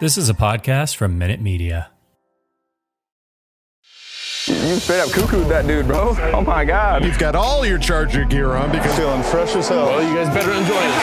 This 0.00 0.18
is 0.18 0.28
a 0.28 0.34
podcast 0.34 0.96
from 0.96 1.18
Minute 1.18 1.40
Media. 1.40 1.90
You 4.46 4.76
straight 4.76 5.00
up 5.00 5.08
cuckooed 5.08 5.48
that 5.48 5.66
dude, 5.66 5.86
bro. 5.86 6.14
Oh 6.34 6.42
my 6.42 6.64
God. 6.64 7.04
You've 7.04 7.18
got 7.18 7.34
all 7.34 7.64
your 7.64 7.78
Charger 7.78 8.24
gear 8.24 8.52
on 8.52 8.70
because 8.70 8.94
feeling 8.96 9.22
fresh 9.22 9.56
as 9.56 9.68
hell. 9.68 9.86
Well, 9.86 10.02
you 10.06 10.14
guys 10.14 10.28
better 10.34 10.52
enjoy 10.52 10.74
it. 10.74 10.94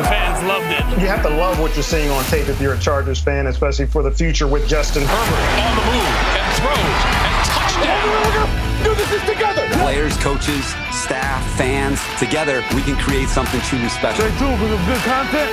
The 0.00 0.08
fans 0.08 0.42
loved 0.48 0.70
it. 0.72 1.02
You 1.02 1.08
have 1.08 1.22
to 1.22 1.30
love 1.30 1.60
what 1.60 1.74
you're 1.74 1.82
seeing 1.82 2.08
on 2.10 2.24
tape 2.24 2.48
if 2.48 2.58
you're 2.60 2.74
a 2.74 2.78
Chargers 2.78 3.20
fan, 3.20 3.48
especially 3.48 3.86
for 3.86 4.02
the 4.02 4.10
future 4.10 4.46
with 4.46 4.66
Justin 4.66 5.02
Herbert 5.04 5.60
on 5.60 5.76
the 5.76 5.84
move 5.92 6.16
and 6.40 6.56
throws 6.56 7.04
and 7.04 7.44
touchdown. 7.44 8.84
Do 8.84 8.94
this 8.94 9.24
together. 9.28 9.59
Players, 9.90 10.16
coaches, 10.18 10.64
staff, 10.92 11.44
fans, 11.58 12.00
together 12.20 12.62
we 12.76 12.82
can 12.82 12.94
create 12.94 13.28
something 13.28 13.60
truly 13.62 13.88
special. 13.88 14.24
Stay 14.24 14.38
tuned 14.38 14.56
for 14.60 14.68
some 14.68 14.86
good 14.86 15.00
content. 15.00 15.50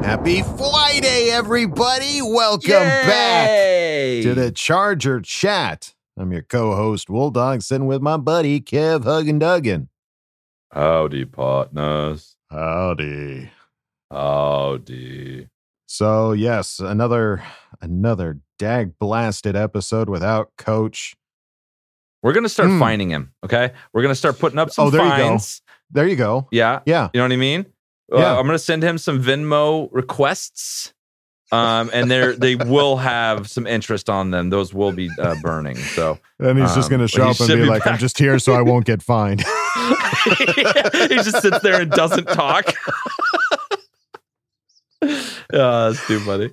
Happy 0.02 0.40
Friday, 0.40 1.28
everybody. 1.30 2.22
Welcome 2.22 2.70
Yay! 2.70 4.22
back 4.22 4.22
to 4.22 4.32
the 4.32 4.50
Charger 4.50 5.20
Chat. 5.20 5.92
I'm 6.16 6.32
your 6.32 6.40
co-host, 6.40 7.10
Wool 7.10 7.30
Dog, 7.30 7.60
sitting 7.60 7.86
with 7.86 8.00
my 8.00 8.16
buddy 8.16 8.62
Kev 8.62 9.04
Huggin 9.04 9.38
Duggan. 9.40 9.90
Howdy, 10.72 11.26
partners. 11.26 12.34
Howdy. 12.50 13.50
Howdy. 14.10 15.48
So 15.84 16.32
yes, 16.32 16.78
another 16.78 17.42
another 17.82 18.38
dag 18.60 18.92
blasted 18.98 19.56
episode 19.56 20.10
without 20.10 20.50
coach. 20.58 21.16
We're 22.22 22.34
gonna 22.34 22.50
start 22.50 22.68
Hmm. 22.68 22.78
finding 22.78 23.08
him. 23.10 23.32
Okay, 23.42 23.72
we're 23.94 24.02
gonna 24.02 24.14
start 24.14 24.38
putting 24.38 24.58
up 24.58 24.70
some 24.70 24.86
Oh, 24.88 24.90
there 24.90 25.02
you 25.02 25.08
go. 25.10 25.16
fines. 25.28 25.62
There 25.90 26.06
you 26.06 26.14
go. 26.16 26.46
Yeah, 26.52 26.80
Yeah. 26.84 27.08
you 27.14 27.18
know 27.18 27.24
what 27.24 27.32
I 27.32 27.36
mean. 27.36 27.64
Uh, 28.12 28.18
Yeah. 28.18 28.38
I'm 28.38 28.44
gonna 28.46 28.58
send 28.58 28.82
him 28.82 28.98
some 28.98 29.22
Venmo 29.24 29.88
requests, 29.92 30.92
um, 31.50 31.90
and 31.94 32.10
they 32.10 32.34
they 32.36 32.56
will 32.56 32.98
have 32.98 33.48
some 33.48 33.66
interest 33.66 34.10
on 34.10 34.30
them. 34.30 34.50
Those 34.50 34.74
will 34.74 34.92
be 34.92 35.08
uh, 35.18 35.36
burning. 35.42 35.76
So 35.76 36.18
And 36.38 36.58
he's 36.58 36.74
just 36.74 36.90
Um, 36.92 36.98
going 36.98 37.00
to 37.00 37.08
show 37.08 37.28
up 37.30 37.40
and 37.40 37.48
be 37.48 37.54
be 37.56 37.64
like, 37.64 37.86
"I'm 37.86 37.98
just 37.98 38.18
here 38.18 38.38
so 38.38 38.52
I 38.52 38.60
won't 38.62 38.84
get 38.84 39.02
fined." 39.02 39.40
he 41.08 41.16
just 41.24 41.40
sits 41.40 41.60
there 41.60 41.80
and 41.80 41.90
doesn't 41.90 42.26
talk. 42.28 42.66
oh, 45.02 45.08
that's 45.50 46.06
too 46.06 46.20
funny. 46.20 46.50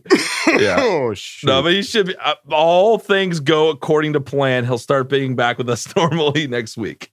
Yeah. 0.60 0.78
oh 0.80 1.14
shit. 1.14 1.48
No, 1.48 1.62
but 1.62 1.74
he 1.74 1.82
should 1.84 2.08
be. 2.08 2.16
Uh, 2.16 2.36
all 2.52 2.98
things 2.98 3.40
go 3.40 3.70
according 3.70 4.14
to 4.14 4.22
plan. 4.22 4.66
He'll 4.66 4.78
start 4.78 5.10
being 5.10 5.36
back 5.36 5.58
with 5.58 5.70
us 5.70 5.94
normally 5.96 6.48
next 6.48 6.78
week. 6.78 7.12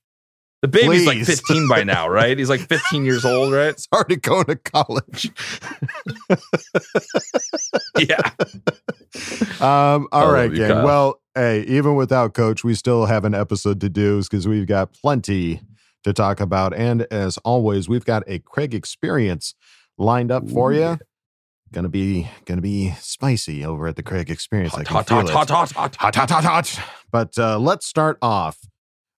The 0.63 0.69
baby's 0.69 1.07
like 1.07 1.23
15 1.23 1.69
by 1.69 1.85
now, 1.85 2.09
right? 2.09 2.39
He's 2.39 2.49
like 2.49 2.61
15 2.69 3.05
years 3.05 3.27
old, 3.27 3.53
right? 3.53 3.69
It's 3.69 3.87
already 3.93 4.17
going 4.17 4.47
to 4.47 4.57
college. 4.57 5.31
Yeah. 7.99 8.31
Um, 9.61 10.09
all 10.11 10.29
I 10.29 10.33
right, 10.33 10.51
you, 10.51 10.57
gang. 10.57 10.71
Kyle. 10.71 10.85
Well, 10.85 11.21
hey, 11.35 11.61
even 11.65 11.97
without 11.97 12.33
coach, 12.33 12.65
we 12.65 12.75
still 12.75 13.05
have 13.05 13.27
an 13.27 13.35
episode 13.35 13.79
to 13.83 13.91
do 13.91 14.23
because 14.23 14.49
we've 14.49 14.67
got 14.67 14.95
plenty 14.95 15.61
to 16.05 16.13
talk 16.15 16.41
about. 16.41 16.75
And 16.75 17.03
as 17.11 17.37
always, 17.39 17.87
we've 17.87 18.05
got 18.07 18.23
a 18.27 18.39
Craig 18.39 18.75
experience 18.75 19.55
lined 19.99 20.31
up 20.31 20.49
for 20.49 20.73
Ooh, 20.73 20.77
you. 20.77 20.81
yeah. 20.81 20.97
Gonna 21.75 21.89
be 21.89 22.31
gonna 22.45 22.61
be 22.61 22.93
spicy 23.01 23.65
over 23.67 23.89
at 23.89 23.97
the 23.97 24.03
Craig 24.05 24.31
experience. 24.31 24.75
I 24.75 24.85
Hot, 24.85 24.87
can 24.87 24.95
hot, 24.97 25.09
feel 25.09 25.17
hot, 25.17 25.25
it. 25.25 25.33
hot, 25.33 25.51
hot, 25.51 25.97
hot. 25.97 26.15
hot, 26.15 26.31
hot, 26.31 26.45
hot. 26.45 26.81
But 27.11 27.37
uh, 27.37 27.59
let's 27.59 27.85
start 27.85 28.17
off 28.23 28.61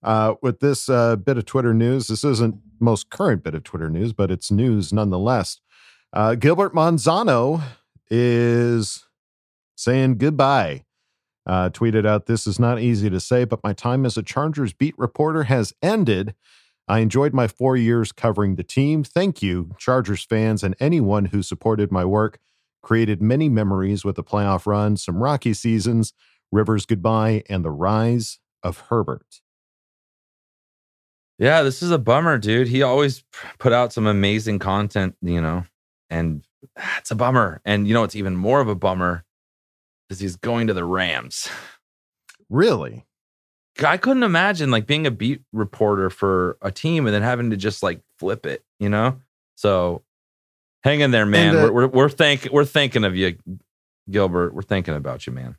uh, 0.03 0.37
with 0.41 0.61
this 0.61 0.89
uh, 0.89 1.16
bit 1.16 1.37
of 1.37 1.45
Twitter 1.45 1.75
news. 1.75 2.06
This 2.06 2.25
isn't 2.25 2.56
most 2.81 3.11
current 3.11 3.43
bit 3.45 3.55
of 3.55 3.62
Twitter 3.62 3.91
news, 3.91 4.15
but 4.15 4.31
it's 4.31 4.50
news 4.50 4.91
nonetheless. 4.91 5.61
Uh, 6.15 6.34
Gilbert 6.34 6.75
Manzano 6.75 7.62
is 8.09 9.05
saying 9.77 10.16
goodbye. 10.16 10.84
Uh, 11.47 11.69
tweeted 11.69 12.06
out, 12.06 12.25
"This 12.25 12.47
is 12.47 12.59
not 12.59 12.81
easy 12.81 13.11
to 13.11 13.21
say, 13.21 13.45
but 13.45 13.62
my 13.62 13.75
time 13.75 14.06
as 14.06 14.16
a 14.16 14.22
Chargers 14.22 14.72
beat 14.72 14.95
reporter 14.97 15.43
has 15.43 15.75
ended." 15.83 16.34
I 16.89 17.01
enjoyed 17.01 17.35
my 17.35 17.49
four 17.49 17.77
years 17.77 18.13
covering 18.13 18.57
the 18.57 18.63
team. 18.63 19.03
Thank 19.03 19.43
you, 19.43 19.71
Chargers 19.79 20.25
fans, 20.25 20.63
and 20.63 20.77
anyone 20.79 21.27
who 21.27 21.43
supported 21.43 21.91
my 21.91 22.05
work. 22.05 22.39
Created 22.83 23.21
many 23.21 23.49
memories 23.49 24.05
with 24.05 24.15
the 24.15 24.23
playoff 24.23 24.67
run, 24.67 24.97
some 24.97 25.23
rocky 25.23 25.53
seasons, 25.53 26.13
Rivers 26.53 26.87
goodbye, 26.87 27.43
and 27.49 27.65
the 27.65 27.71
rise 27.71 28.39
of 28.63 28.79
Herbert. 28.89 29.41
Yeah, 31.39 31.63
this 31.63 31.83
is 31.83 31.91
a 31.91 31.99
bummer, 31.99 32.39
dude. 32.39 32.69
He 32.69 32.83
always 32.83 33.25
put 33.59 33.73
out 33.73 33.93
some 33.93 34.07
amazing 34.07 34.59
content, 34.61 35.17
you 35.21 35.41
know, 35.41 35.65
and 36.09 36.45
it's 36.99 37.11
a 37.11 37.17
bummer. 37.17 37.61
And 37.65 37.87
you 37.87 37.95
know, 37.95 38.05
it's 38.05 38.17
even 38.17 38.37
more 38.37 38.61
of 38.61 38.69
a 38.69 38.75
bummer 38.75 39.25
is 40.09 40.21
he's 40.21 40.37
going 40.37 40.69
to 40.69 40.75
the 40.75 40.85
Rams. 40.85 41.49
Really? 42.49 43.05
I 43.83 43.97
couldn't 43.97 44.23
imagine 44.23 44.71
like 44.71 44.87
being 44.87 45.07
a 45.07 45.11
beat 45.11 45.43
reporter 45.53 46.11
for 46.11 46.57
a 46.63 46.71
team 46.71 47.07
and 47.07 47.15
then 47.15 47.23
having 47.23 47.51
to 47.51 47.57
just 47.57 47.83
like 47.83 48.01
flip 48.19 48.47
it, 48.47 48.65
you 48.79 48.89
know? 48.89 49.21
So 49.57 50.03
hang 50.83 51.01
in 51.01 51.11
there, 51.11 51.27
man. 51.27 51.55
And, 51.55 51.59
uh, 51.59 51.73
we're, 51.73 51.73
we're, 51.73 51.89
we're 51.89 52.09
thank 52.09 52.49
we're 52.53 52.65
thinking 52.65 53.05
of 53.05 53.17
you, 53.17 53.37
Gilbert. 54.11 54.55
We're 54.55 54.63
thinking 54.63 54.95
about 54.95 55.27
you, 55.27 55.33
man. 55.33 55.57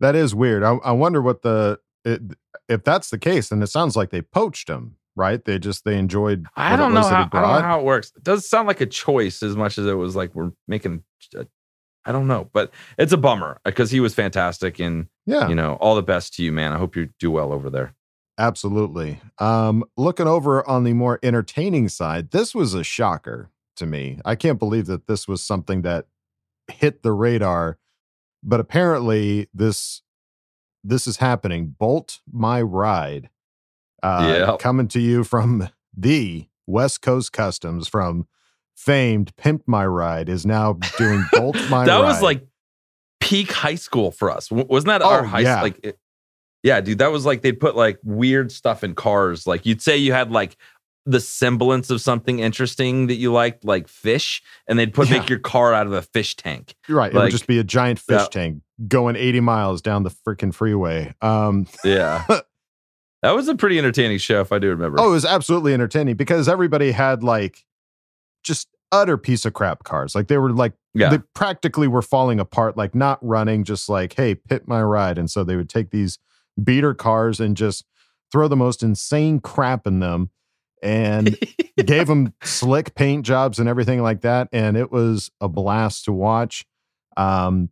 That 0.00 0.16
is 0.16 0.34
weird. 0.34 0.62
I, 0.64 0.76
I 0.84 0.92
wonder 0.92 1.22
what 1.22 1.42
the 1.42 1.78
it, 2.04 2.20
if 2.68 2.84
that's 2.84 3.10
the 3.10 3.18
case, 3.18 3.52
and 3.52 3.62
it 3.62 3.68
sounds 3.68 3.96
like 3.96 4.10
they 4.10 4.22
poached 4.22 4.68
him, 4.68 4.96
right? 5.14 5.44
They 5.44 5.58
just 5.58 5.84
they 5.84 5.96
enjoyed. 5.96 6.46
I 6.56 6.76
don't 6.76 6.92
know 6.92 7.00
was 7.00 7.10
that 7.10 7.30
he 7.32 7.38
how 7.38 7.44
I 7.44 7.52
don't 7.52 7.62
know 7.62 7.68
how 7.68 7.80
it 7.80 7.84
works. 7.84 8.12
It 8.16 8.24
does 8.24 8.48
sound 8.48 8.66
like 8.66 8.80
a 8.80 8.86
choice 8.86 9.42
as 9.42 9.56
much 9.56 9.78
as 9.78 9.86
it 9.86 9.94
was 9.94 10.16
like 10.16 10.34
we're 10.34 10.52
making. 10.66 11.04
I 11.38 11.46
I 12.04 12.12
don't 12.12 12.26
know, 12.26 12.50
but 12.52 12.72
it's 12.98 13.12
a 13.12 13.16
bummer 13.16 13.60
because 13.64 13.90
he 13.90 14.00
was 14.00 14.14
fantastic 14.14 14.78
and 14.80 15.06
Yeah, 15.26 15.48
you 15.48 15.54
know 15.54 15.74
all 15.80 15.94
the 15.94 16.02
best 16.02 16.34
to 16.34 16.42
you, 16.42 16.52
man. 16.52 16.72
I 16.72 16.78
hope 16.78 16.96
you 16.96 17.10
do 17.18 17.30
well 17.30 17.52
over 17.52 17.70
there. 17.70 17.94
absolutely. 18.38 19.20
Um, 19.38 19.84
looking 19.96 20.26
over 20.26 20.66
on 20.68 20.84
the 20.84 20.92
more 20.94 21.18
entertaining 21.22 21.88
side, 21.88 22.30
this 22.30 22.54
was 22.54 22.74
a 22.74 22.82
shocker 22.84 23.50
to 23.76 23.86
me. 23.86 24.18
I 24.24 24.34
can't 24.34 24.58
believe 24.58 24.86
that 24.86 25.06
this 25.06 25.28
was 25.28 25.42
something 25.42 25.82
that 25.82 26.06
hit 26.68 27.02
the 27.02 27.12
radar, 27.12 27.78
but 28.42 28.58
apparently 28.60 29.48
this 29.54 30.02
this 30.84 31.06
is 31.06 31.18
happening. 31.18 31.76
Bolt 31.78 32.20
my 32.30 32.60
ride. 32.60 33.30
Uh, 34.02 34.34
Yep. 34.48 34.58
coming 34.58 34.88
to 34.88 34.98
you 35.00 35.22
from 35.22 35.68
the 35.96 36.48
West 36.66 37.02
Coast 37.02 37.32
Customs 37.32 37.86
from 37.86 38.26
famed 38.84 39.34
Pimp 39.36 39.62
My 39.66 39.86
Ride 39.86 40.28
is 40.28 40.44
now 40.46 40.74
doing 40.98 41.24
Bolt 41.32 41.56
My 41.70 41.84
that 41.84 41.92
Ride. 41.94 42.00
That 42.00 42.00
was 42.00 42.22
like 42.22 42.46
peak 43.20 43.52
high 43.52 43.76
school 43.76 44.10
for 44.10 44.30
us. 44.30 44.50
Wasn't 44.50 44.86
that 44.88 45.02
our 45.02 45.20
Oh, 45.24 45.26
high 45.26 45.40
yeah. 45.40 45.62
like 45.62 45.78
it, 45.84 45.98
Yeah, 46.62 46.80
dude, 46.80 46.98
that 46.98 47.12
was 47.12 47.24
like 47.24 47.42
they'd 47.42 47.58
put 47.60 47.76
like 47.76 47.98
weird 48.02 48.50
stuff 48.52 48.82
in 48.84 48.94
cars. 48.94 49.46
Like 49.46 49.64
you'd 49.66 49.80
say 49.82 49.96
you 49.96 50.12
had 50.12 50.30
like 50.30 50.56
the 51.04 51.18
semblance 51.20 51.90
of 51.90 52.00
something 52.00 52.38
interesting 52.38 53.08
that 53.08 53.16
you 53.16 53.32
liked, 53.32 53.64
like 53.64 53.88
fish, 53.88 54.40
and 54.68 54.78
they'd 54.78 54.94
put 54.94 55.08
Yeah. 55.10 55.18
make 55.18 55.28
your 55.28 55.40
car 55.40 55.74
out 55.74 55.86
of 55.88 55.92
a 55.92 56.02
fish 56.02 56.36
tank. 56.36 56.74
right. 56.88 57.12
it 57.12 57.16
would 57.16 57.30
just 57.32 57.46
be 57.48 57.58
a 57.58 57.64
giant 57.64 57.98
fish 57.98 58.20
Yeah. 58.20 58.26
tank 58.26 58.62
going 58.88 59.16
80 59.16 59.40
miles 59.40 59.82
down 59.82 60.02
the 60.04 60.10
freaking 60.26 60.54
freeway. 60.54 61.14
Um, 61.20 61.66
Yeah. 61.84 62.24
That 63.22 63.36
was 63.36 63.46
a 63.46 63.54
pretty 63.54 63.78
entertaining 63.78 64.18
show, 64.18 64.40
if 64.40 64.50
I 64.50 64.58
do 64.58 64.68
remember. 64.70 64.98
Oh, 65.00 65.10
it 65.10 65.12
was 65.12 65.24
absolutely 65.24 65.72
entertaining 65.72 66.16
because 66.16 66.48
everybody 66.48 66.90
had 66.90 67.22
like 67.22 67.64
just 68.42 68.68
utter 68.90 69.16
piece 69.16 69.44
of 69.44 69.54
crap 69.54 69.84
cars. 69.84 70.14
Like 70.14 70.28
they 70.28 70.38
were 70.38 70.52
like 70.52 70.74
yeah. 70.94 71.08
they 71.08 71.18
practically 71.34 71.88
were 71.88 72.02
falling 72.02 72.38
apart, 72.38 72.76
like 72.76 72.94
not 72.94 73.18
running, 73.22 73.64
just 73.64 73.88
like, 73.88 74.14
hey, 74.14 74.34
pit 74.34 74.68
my 74.68 74.82
ride. 74.82 75.18
And 75.18 75.30
so 75.30 75.42
they 75.42 75.56
would 75.56 75.70
take 75.70 75.90
these 75.90 76.18
beater 76.62 76.94
cars 76.94 77.40
and 77.40 77.56
just 77.56 77.84
throw 78.30 78.48
the 78.48 78.56
most 78.56 78.82
insane 78.82 79.40
crap 79.40 79.86
in 79.86 80.00
them 80.00 80.30
and 80.82 81.38
gave 81.84 82.06
them 82.06 82.34
slick 82.42 82.94
paint 82.94 83.24
jobs 83.24 83.58
and 83.58 83.68
everything 83.68 84.02
like 84.02 84.20
that. 84.22 84.48
And 84.52 84.76
it 84.76 84.92
was 84.92 85.30
a 85.40 85.48
blast 85.48 86.04
to 86.04 86.12
watch. 86.12 86.64
Um, 87.16 87.70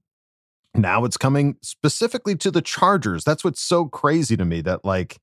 now 0.74 1.04
it's 1.04 1.16
coming 1.16 1.56
specifically 1.62 2.36
to 2.36 2.50
the 2.50 2.62
Chargers. 2.62 3.24
That's 3.24 3.42
what's 3.42 3.60
so 3.60 3.86
crazy 3.86 4.36
to 4.36 4.44
me 4.44 4.60
that 4.62 4.84
like 4.84 5.18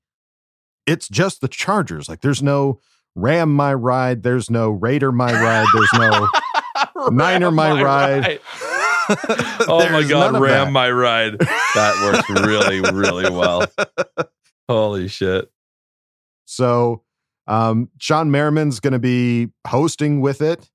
it's 0.86 1.08
just 1.08 1.40
the 1.40 1.48
Chargers. 1.48 2.08
Like 2.08 2.20
there's 2.20 2.42
no 2.42 2.80
Ram 3.18 3.52
my 3.52 3.74
ride, 3.74 4.22
there's 4.22 4.48
no 4.48 4.70
Raider 4.70 5.10
my 5.10 5.32
ride, 5.32 5.66
there's 5.74 5.92
no 5.94 6.28
Niner 7.10 7.50
my, 7.50 7.72
my 7.72 7.82
ride. 7.82 8.24
ride. 8.24 8.40
oh 9.68 9.88
my 9.90 10.04
god, 10.06 10.38
Ram 10.40 10.72
my 10.72 10.90
ride. 10.90 11.38
That 11.38 12.00
works 12.02 12.46
really, 12.46 12.80
really 12.80 13.30
well. 13.30 13.66
Holy 14.68 15.08
shit. 15.08 15.50
So 16.44 17.02
um 17.46 17.90
Shawne 17.98 18.28
Merriman's 18.28 18.80
gonna 18.80 18.98
be 18.98 19.48
hosting 19.66 20.20
with 20.20 20.40
it. 20.40 20.70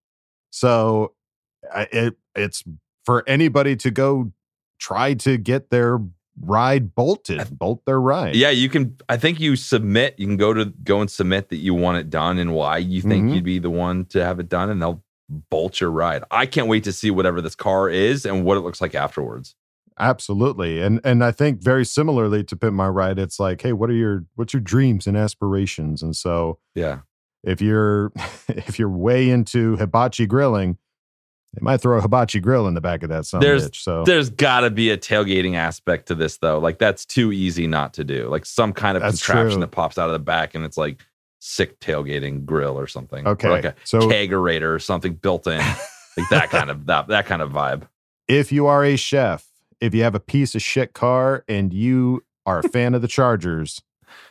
So 0.50 1.14
it 1.76 2.16
it's 2.36 2.64
for 3.06 3.24
anybody 3.28 3.76
to 3.78 3.92
go 3.92 4.32
try 4.80 5.14
to 5.14 5.38
get 5.38 5.70
their 5.70 6.00
ride 6.42 6.96
bolted, 6.96 7.58
bolt 7.58 7.86
their 7.86 8.00
ride. 8.00 8.36
Yeah, 8.36 8.50
you 8.50 8.70
can. 8.70 8.98
I 9.10 9.18
think 9.18 9.40
you 9.40 9.56
submit. 9.56 10.16
You 10.18 10.28
can 10.28 10.38
go 10.38 10.54
to 10.54 10.66
go 10.66 11.02
and 11.02 11.10
submit 11.10 11.50
that 11.50 11.58
you 11.58 11.74
want 11.74 11.98
it 11.98 12.10
done 12.10 12.38
and 12.38 12.54
why 12.54 12.78
you 12.78 13.02
think 13.02 13.26
mm-hmm. 13.26 13.36
you'd 13.36 13.44
be 13.44 13.60
the 13.60 13.70
one 13.70 14.06
to 14.06 14.24
have 14.24 14.40
it 14.40 14.50
done, 14.50 14.70
and 14.70 14.82
they'll 14.82 15.04
bolt 15.30 15.82
your 15.82 15.92
ride. 15.92 16.24
I 16.32 16.46
can't 16.46 16.68
wait 16.68 16.84
to 16.86 16.94
see 16.94 17.12
whatever 17.12 17.42
this 17.42 17.56
car 17.56 17.90
is 17.90 18.26
and 18.26 18.44
what 18.46 18.58
it 18.58 18.62
looks 18.62 18.82
like 18.82 18.96
afterwards. 18.96 19.56
Absolutely, 20.00 20.82
and 20.82 21.00
and 21.04 21.24
I 21.24 21.32
think 21.32 21.62
very 21.62 21.86
similarly 21.86 22.44
to 22.46 22.56
Pimp 22.56 22.76
My 22.76 22.88
Ride, 22.88 23.20
it's 23.20 23.40
like, 23.40 23.62
hey, 23.62 23.74
what 23.74 23.90
are 23.90 23.96
your 23.96 24.26
what's 24.36 24.54
your 24.54 24.62
dreams 24.62 25.06
and 25.06 25.16
aspirations? 25.16 26.02
And 26.02 26.16
so, 26.16 26.58
yeah, 26.74 27.00
if 27.44 27.62
you're 27.62 28.12
if 28.48 28.80
you're 28.80 28.90
way 28.90 29.30
into 29.30 29.76
hibachi 29.78 30.26
grilling, 30.26 30.78
they 31.54 31.60
might 31.62 31.78
throw 31.78 31.98
a 32.00 32.02
hibachi 32.02 32.40
grill 32.40 32.68
in 32.68 32.74
the 32.74 32.82
back 32.82 33.04
of 33.04 33.10
that 33.10 33.26
son 33.26 33.40
there's, 33.40 33.70
bitch. 33.70 33.76
So 33.84 34.04
there's 34.04 34.30
got 34.32 34.62
to 34.62 34.72
be 34.72 34.90
a 34.90 34.98
tailgating 34.98 35.56
aspect 35.56 36.08
to 36.08 36.16
this, 36.16 36.38
though. 36.38 36.58
Like 36.58 36.80
that's 36.80 37.06
too 37.06 37.32
easy 37.32 37.68
not 37.68 37.94
to 37.96 38.04
do. 38.04 38.28
Like 38.28 38.46
some 38.46 38.74
kind 38.74 38.98
of 38.98 39.04
that's 39.04 39.24
contraption 39.24 39.58
true. 39.58 39.62
that 39.62 39.72
pops 39.72 39.98
out 39.98 40.08
of 40.08 40.14
the 40.14 40.20
back, 40.20 40.56
and 40.56 40.66
it's 40.66 40.78
like 40.78 41.06
sick 41.40 41.80
tailgating 41.80 42.46
grill 42.46 42.80
or 42.80 42.88
something. 42.88 43.28
Okay, 43.28 43.48
or 43.48 43.52
like 43.52 43.66
a 43.66 43.76
so, 43.84 44.00
kegerator 44.00 44.74
or 44.74 44.80
something 44.80 45.14
built 45.14 45.46
in, 45.46 45.60
like 46.18 46.30
that 46.32 46.50
kind 46.50 46.72
of 46.72 46.88
that 46.88 47.08
that 47.08 47.28
kind 47.28 47.44
of 47.44 47.52
vibe. 47.52 47.88
If 48.28 48.52
you 48.52 48.66
are 48.66 48.84
a 48.84 48.96
chef, 48.96 49.46
if 49.80 49.94
you 49.94 50.02
have 50.04 50.16
a 50.16 50.20
piece 50.20 50.56
of 50.56 50.62
shit 50.64 50.94
car 50.94 51.44
and 51.48 51.72
you 51.72 52.24
are 52.48 52.60
a 52.60 52.70
fan 52.70 52.96
of 52.96 53.04
the 53.04 53.08
Chargers, 53.08 53.80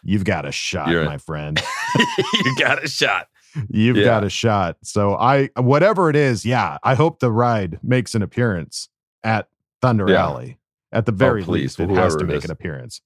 you've 0.02 0.24
got 0.24 0.44
a 0.44 0.50
shot, 0.50 0.88
You're 0.88 1.04
my 1.04 1.18
friend. 1.18 1.62
you 2.44 2.56
got 2.58 2.82
a 2.82 2.88
shot 2.88 3.28
you've 3.70 3.96
yeah. 3.96 4.04
got 4.04 4.24
a 4.24 4.30
shot. 4.30 4.76
So 4.82 5.14
I 5.16 5.50
whatever 5.56 6.10
it 6.10 6.16
is, 6.16 6.44
yeah, 6.44 6.78
I 6.82 6.94
hope 6.94 7.20
the 7.20 7.30
ride 7.30 7.78
makes 7.82 8.14
an 8.14 8.22
appearance 8.22 8.88
at 9.22 9.48
Thunder 9.80 10.08
yeah. 10.08 10.24
Alley. 10.24 10.58
At 10.92 11.06
the 11.06 11.12
oh, 11.12 11.16
very 11.16 11.42
oh, 11.42 11.50
least, 11.50 11.80
it 11.80 11.90
has 11.90 12.16
to 12.16 12.24
make 12.24 12.44
an 12.44 12.50
appearance. 12.50 13.00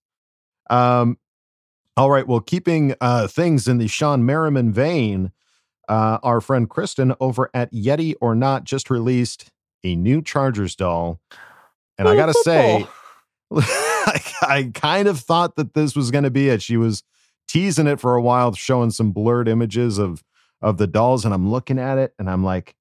Um 0.68 1.18
all 1.96 2.10
right, 2.10 2.26
well, 2.26 2.40
keeping 2.40 2.94
uh 3.00 3.26
things 3.28 3.68
in 3.68 3.78
the 3.78 3.86
Shawne 3.86 4.22
Merriman 4.22 4.72
vein, 4.72 5.32
uh 5.88 6.18
our 6.22 6.40
friend 6.40 6.68
Kristen 6.68 7.14
over 7.20 7.50
at 7.54 7.72
Yeti 7.72 8.14
or 8.20 8.34
Knot 8.34 8.64
just 8.64 8.90
released 8.90 9.50
a 9.84 9.94
new 9.94 10.20
Chargers 10.22 10.74
doll. 10.74 11.20
And 11.98 12.08
I 12.08 12.16
gotta 12.16 12.34
say, 12.34 12.86
I, 13.52 14.20
I 14.42 14.70
kind 14.74 15.08
of 15.08 15.20
thought 15.20 15.56
that 15.56 15.74
this 15.74 15.94
was 15.94 16.10
going 16.10 16.24
to 16.24 16.30
be 16.30 16.48
it. 16.48 16.62
She 16.62 16.76
was 16.76 17.02
teasing 17.46 17.86
it 17.86 18.00
for 18.00 18.14
a 18.14 18.22
while, 18.22 18.52
showing 18.54 18.90
some 18.90 19.12
blurred 19.12 19.48
images 19.48 19.98
of 19.98 20.22
of 20.62 20.78
the 20.78 20.86
dolls 20.86 21.24
and 21.24 21.34
I'm 21.34 21.50
looking 21.50 21.78
at 21.78 21.98
it 21.98 22.14
and 22.18 22.30
I'm 22.30 22.44
like, 22.44 22.74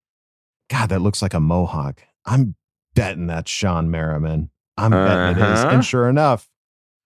God, 0.69 0.89
that 0.89 1.00
looks 1.00 1.22
like 1.22 1.33
a 1.33 1.39
mohawk. 1.39 2.01
I'm 2.25 2.56
betting 2.95 3.27
that's 3.27 3.51
Shawne 3.51 3.88
Merriman. 3.88 4.50
I'm 4.77 4.94
uh-huh. 4.94 5.07
betting 5.07 5.44
it 5.44 5.54
is. 5.54 5.60
And 5.60 5.69
uh-huh. 5.69 5.81
sure 5.81 6.10
enough, 6.10 6.50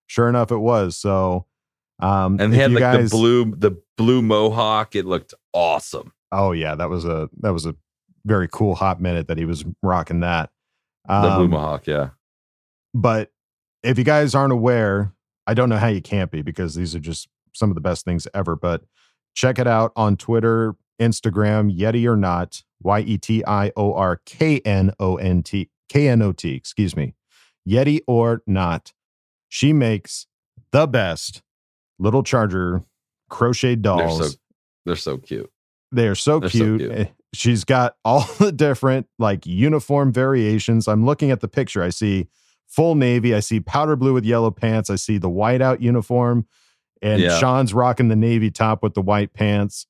sure 0.08 0.30
enough, 0.30 0.52
it 0.52 0.58
was. 0.58 0.98
So, 0.98 1.46
um, 2.02 2.40
and 2.40 2.54
he 2.54 2.60
had 2.60 2.72
like 2.72 2.80
guys, 2.80 3.10
the 3.10 3.18
blue, 3.18 3.56
the 3.56 3.82
blue 3.98 4.22
mohawk. 4.22 4.96
It 4.96 5.06
looked 5.06 5.34
awesome. 5.54 6.14
Oh 6.32 6.52
yeah, 6.52 6.76
that 6.76 6.90
was 6.90 7.06
a 7.06 7.30
that 7.42 7.52
was 7.52 7.66
a 7.66 7.76
very 8.26 8.48
cool 8.48 8.76
hot 8.76 9.02
minute 9.02 9.28
that 9.28 9.38
he 9.38 9.46
was 9.46 9.66
rocking 9.84 10.22
that. 10.22 10.50
Um, 11.08 11.24
the 11.24 11.36
blue 11.36 11.46
um, 11.46 11.52
mohawk, 11.52 11.88
yeah. 11.88 12.10
But 12.94 13.32
if 13.84 13.98
you 13.98 14.04
guys 14.04 14.36
aren't 14.36 14.54
aware, 14.54 15.14
I 15.48 15.54
don't 15.54 15.70
know 15.70 15.78
how 15.78 15.88
you 15.88 16.02
can't 16.02 16.32
be 16.32 16.42
because 16.42 16.76
these 16.76 16.96
are 16.96 17.00
just 17.00 17.28
some 17.54 17.70
of 17.70 17.76
the 17.76 17.82
best 17.82 18.06
things 18.06 18.28
ever. 18.34 18.56
But 18.56 18.84
Check 19.34 19.60
it 19.60 19.68
out 19.68 19.92
on 19.96 20.18
Twitter, 20.18 20.76
Instagram, 21.00 21.76
Yeti 21.76 22.06
or 22.06 22.16
Knot, 22.16 22.64
Y 22.82 23.00
E 23.02 23.18
T 23.18 23.44
I 23.46 23.72
O 23.76 23.94
R 23.94 24.22
K 24.26 24.60
N 24.66 24.92
O 25.00 25.18
N 25.18 25.44
T, 25.44 25.70
K 25.88 26.08
N 26.08 26.22
O 26.22 26.32
T, 26.32 26.54
excuse 26.54 26.96
me. 26.96 27.14
Yeti 27.68 28.02
or 28.08 28.42
Knot. 28.48 28.94
She 29.48 29.74
makes 29.74 30.28
the 30.72 30.88
best 30.88 31.42
little 31.98 32.24
charger 32.24 32.84
crocheted 33.30 33.82
dolls. 33.82 34.20
They're 34.20 34.28
so, 34.30 34.36
they're 34.86 34.96
so 34.96 35.18
cute. 35.18 35.52
They 35.92 36.08
are 36.08 36.16
so 36.16 36.40
they're 36.40 36.50
cute. 36.50 36.82
So 36.82 36.88
cute. 36.88 37.00
Eh, 37.00 37.06
she's 37.34 37.64
got 37.64 37.96
all 38.06 38.22
the 38.40 38.52
different 38.52 39.08
like 39.18 39.46
uniform 39.46 40.12
variations. 40.12 40.88
I'm 40.88 41.06
looking 41.06 41.32
at 41.32 41.42
the 41.42 41.48
picture. 41.48 41.82
I 41.84 41.90
see 41.90 42.28
full 42.68 42.96
navy. 42.96 43.34
I 43.34 43.40
see 43.40 43.60
powder 43.60 43.96
blue 43.96 44.14
with 44.14 44.26
yellow 44.26 44.52
pants. 44.52 44.90
I 44.90 44.96
see 44.96 45.18
the 45.18 45.30
whiteout 45.30 45.82
uniform. 45.82 46.46
And 47.02 47.22
yeah. 47.22 47.40
Shawne's 47.40 47.74
rocking 47.74 48.10
the 48.10 48.16
navy 48.16 48.52
top 48.52 48.84
with 48.84 48.94
the 48.94 49.02
white 49.02 49.34
pants. 49.34 49.88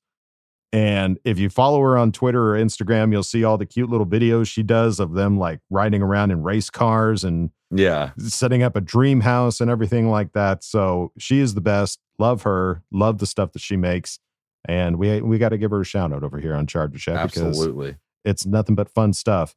And 0.72 1.18
if 1.24 1.38
you 1.38 1.50
follow 1.50 1.80
her 1.80 1.98
on 1.98 2.12
Twitter 2.12 2.54
or 2.54 2.58
Instagram, 2.58 3.10
you'll 3.10 3.24
see 3.24 3.42
all 3.42 3.58
the 3.58 3.66
cute 3.66 3.90
little 3.90 4.06
videos 4.06 4.46
she 4.46 4.62
does 4.62 5.00
of 5.00 5.14
them 5.14 5.36
like 5.36 5.58
riding 5.68 6.00
around 6.00 6.30
in 6.30 6.42
race 6.42 6.70
cars 6.70 7.24
and 7.24 7.50
yeah, 7.72 8.10
setting 8.18 8.62
up 8.62 8.76
a 8.76 8.80
dream 8.80 9.20
house 9.20 9.60
and 9.60 9.70
everything 9.70 10.08
like 10.10 10.32
that. 10.32 10.62
So 10.62 11.12
she 11.18 11.40
is 11.40 11.54
the 11.54 11.60
best. 11.60 12.00
Love 12.18 12.42
her. 12.42 12.82
Love 12.92 13.18
the 13.18 13.26
stuff 13.26 13.52
that 13.52 13.62
she 13.62 13.76
makes. 13.76 14.20
And 14.66 14.96
we 14.96 15.20
we 15.22 15.38
got 15.38 15.48
to 15.48 15.58
give 15.58 15.70
her 15.72 15.80
a 15.80 15.84
shout 15.84 16.12
out 16.12 16.22
over 16.22 16.38
here 16.38 16.54
on 16.54 16.66
Charger 16.66 16.98
Chat 16.98 17.16
Absolutely. 17.16 17.96
it's 18.24 18.46
nothing 18.46 18.74
but 18.74 18.88
fun 18.88 19.12
stuff. 19.12 19.56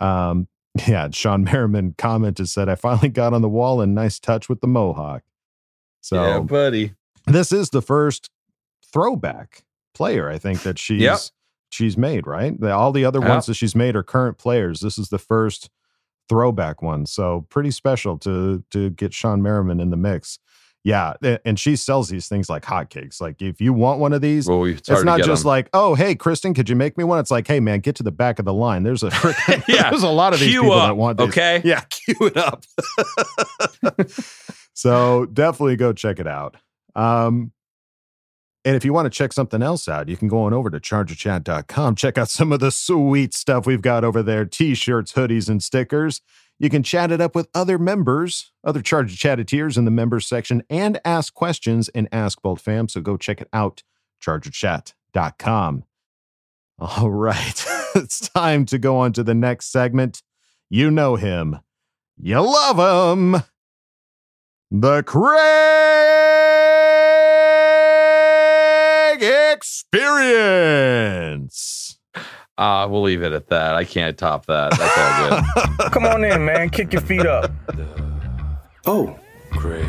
Um, 0.00 0.48
yeah, 0.86 1.08
Shawne 1.08 1.44
Merriman 1.44 1.94
commented 1.98 2.48
said, 2.48 2.68
I 2.68 2.74
finally 2.74 3.08
got 3.08 3.32
on 3.32 3.42
the 3.42 3.48
wall 3.48 3.80
and 3.80 3.94
nice 3.94 4.18
touch 4.18 4.48
with 4.48 4.60
the 4.60 4.66
mohawk. 4.66 5.22
So, 6.00 6.22
yeah, 6.22 6.40
buddy, 6.40 6.94
this 7.26 7.52
is 7.52 7.70
the 7.70 7.82
first 7.82 8.30
throwback 8.92 9.64
player 9.94 10.30
I 10.30 10.38
think 10.38 10.62
that 10.62 10.78
she's 10.78 11.02
yep. 11.02 11.18
she's 11.70 11.96
made. 11.96 12.26
Right, 12.26 12.58
the, 12.58 12.70
all 12.72 12.92
the 12.92 13.04
other 13.04 13.20
yep. 13.20 13.28
ones 13.28 13.46
that 13.46 13.54
she's 13.54 13.74
made 13.74 13.96
are 13.96 14.02
current 14.02 14.38
players. 14.38 14.80
This 14.80 14.98
is 14.98 15.08
the 15.08 15.18
first 15.18 15.70
throwback 16.28 16.82
one, 16.82 17.06
so 17.06 17.46
pretty 17.50 17.70
special 17.70 18.18
to 18.18 18.64
to 18.70 18.90
get 18.90 19.12
Shawne 19.12 19.40
Merriman 19.40 19.80
in 19.80 19.90
the 19.90 19.96
mix. 19.96 20.38
Yeah, 20.84 21.14
and 21.44 21.58
she 21.58 21.76
sells 21.76 22.08
these 22.08 22.28
things 22.28 22.48
like 22.48 22.62
hotcakes. 22.64 23.20
Like 23.20 23.42
if 23.42 23.60
you 23.60 23.72
want 23.72 23.98
one 24.00 24.12
of 24.12 24.22
these, 24.22 24.48
well, 24.48 24.64
it's 24.64 24.88
not 24.88 25.20
just 25.20 25.42
them. 25.42 25.48
like, 25.48 25.68
oh, 25.74 25.94
hey, 25.94 26.14
Kristen, 26.14 26.54
could 26.54 26.70
you 26.70 26.76
make 26.76 26.96
me 26.96 27.04
one? 27.04 27.18
It's 27.18 27.30
like, 27.30 27.46
hey, 27.46 27.60
man, 27.60 27.80
get 27.80 27.96
to 27.96 28.02
the 28.02 28.12
back 28.12 28.38
of 28.38 28.44
the 28.44 28.54
line. 28.54 28.84
There's 28.84 29.02
a 29.02 29.10
yeah. 29.68 29.90
there's 29.90 30.04
a 30.04 30.08
lot 30.08 30.32
of 30.32 30.40
these 30.40 30.54
people 30.54 30.72
up, 30.72 30.88
that 30.88 30.94
want 30.94 31.18
these. 31.18 31.28
Okay, 31.28 31.60
yeah, 31.64 31.80
queue 31.90 32.14
it 32.20 32.36
up. 32.36 32.64
so 34.78 35.26
definitely 35.26 35.74
go 35.74 35.92
check 35.92 36.20
it 36.20 36.28
out. 36.28 36.56
Um, 36.94 37.50
and 38.64 38.76
if 38.76 38.84
you 38.84 38.92
want 38.92 39.06
to 39.06 39.10
check 39.10 39.32
something 39.32 39.60
else 39.60 39.88
out, 39.88 40.08
you 40.08 40.16
can 40.16 40.28
go 40.28 40.42
on 40.42 40.52
over 40.52 40.70
to 40.70 40.78
chargerchat.com. 40.78 41.96
Check 41.96 42.16
out 42.16 42.28
some 42.28 42.52
of 42.52 42.60
the 42.60 42.70
sweet 42.70 43.34
stuff 43.34 43.66
we've 43.66 43.82
got 43.82 44.04
over 44.04 44.22
there 44.22 44.44
t 44.44 44.76
shirts, 44.76 45.14
hoodies, 45.14 45.48
and 45.48 45.64
stickers. 45.64 46.20
You 46.60 46.70
can 46.70 46.84
chat 46.84 47.10
it 47.10 47.20
up 47.20 47.34
with 47.34 47.48
other 47.56 47.76
members, 47.76 48.52
other 48.62 48.80
Charger 48.80 49.16
Chatteteers 49.16 49.76
in 49.76 49.84
the 49.84 49.90
members 49.90 50.28
section, 50.28 50.62
and 50.70 51.00
ask 51.04 51.34
questions 51.34 51.88
in 51.88 52.08
Ask 52.12 52.40
Bolt 52.40 52.60
Fam. 52.60 52.88
So 52.88 53.00
go 53.00 53.16
check 53.16 53.40
it 53.40 53.48
out, 53.52 53.82
chargerchat.com. 54.22 55.82
All 56.78 57.10
right, 57.10 57.64
it's 57.96 58.28
time 58.28 58.64
to 58.66 58.78
go 58.78 58.96
on 58.98 59.12
to 59.14 59.24
the 59.24 59.34
next 59.34 59.72
segment. 59.72 60.22
You 60.70 60.92
know 60.92 61.16
him, 61.16 61.58
you 62.16 62.40
love 62.40 63.18
him. 63.18 63.42
The 64.70 65.02
Craig 65.02 65.32
Experience. 69.54 70.68
Uh, 72.58 72.86
we'll 72.90 73.00
leave 73.02 73.22
it 73.22 73.32
at 73.32 73.48
that. 73.48 73.74
I 73.76 73.84
can't 73.84 74.18
top 74.18 74.44
that. 74.46 74.72
That's 74.72 74.98
all 74.98 75.30
good. 75.30 75.42
Come 75.92 76.04
on 76.04 76.22
in, 76.22 76.44
man. 76.44 76.68
Kick 76.68 76.92
your 76.92 77.00
feet 77.00 77.24
up. 77.24 77.50
oh. 78.84 79.18
Craig 79.52 79.86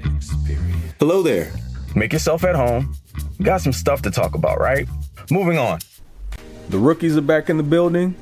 Experience. 0.00 0.94
Hello 0.98 1.22
there. 1.22 1.52
Make 1.94 2.12
yourself 2.12 2.42
at 2.42 2.56
home. 2.56 2.96
Got 3.42 3.60
some 3.60 3.72
stuff 3.72 4.02
to 4.02 4.10
talk 4.10 4.34
about, 4.34 4.58
right? 4.58 4.88
Moving 5.30 5.56
on. 5.56 5.78
The 6.70 6.78
rookies 6.78 7.16
are 7.16 7.20
back 7.20 7.48
in 7.48 7.58
the 7.58 7.62
building. 7.62 8.16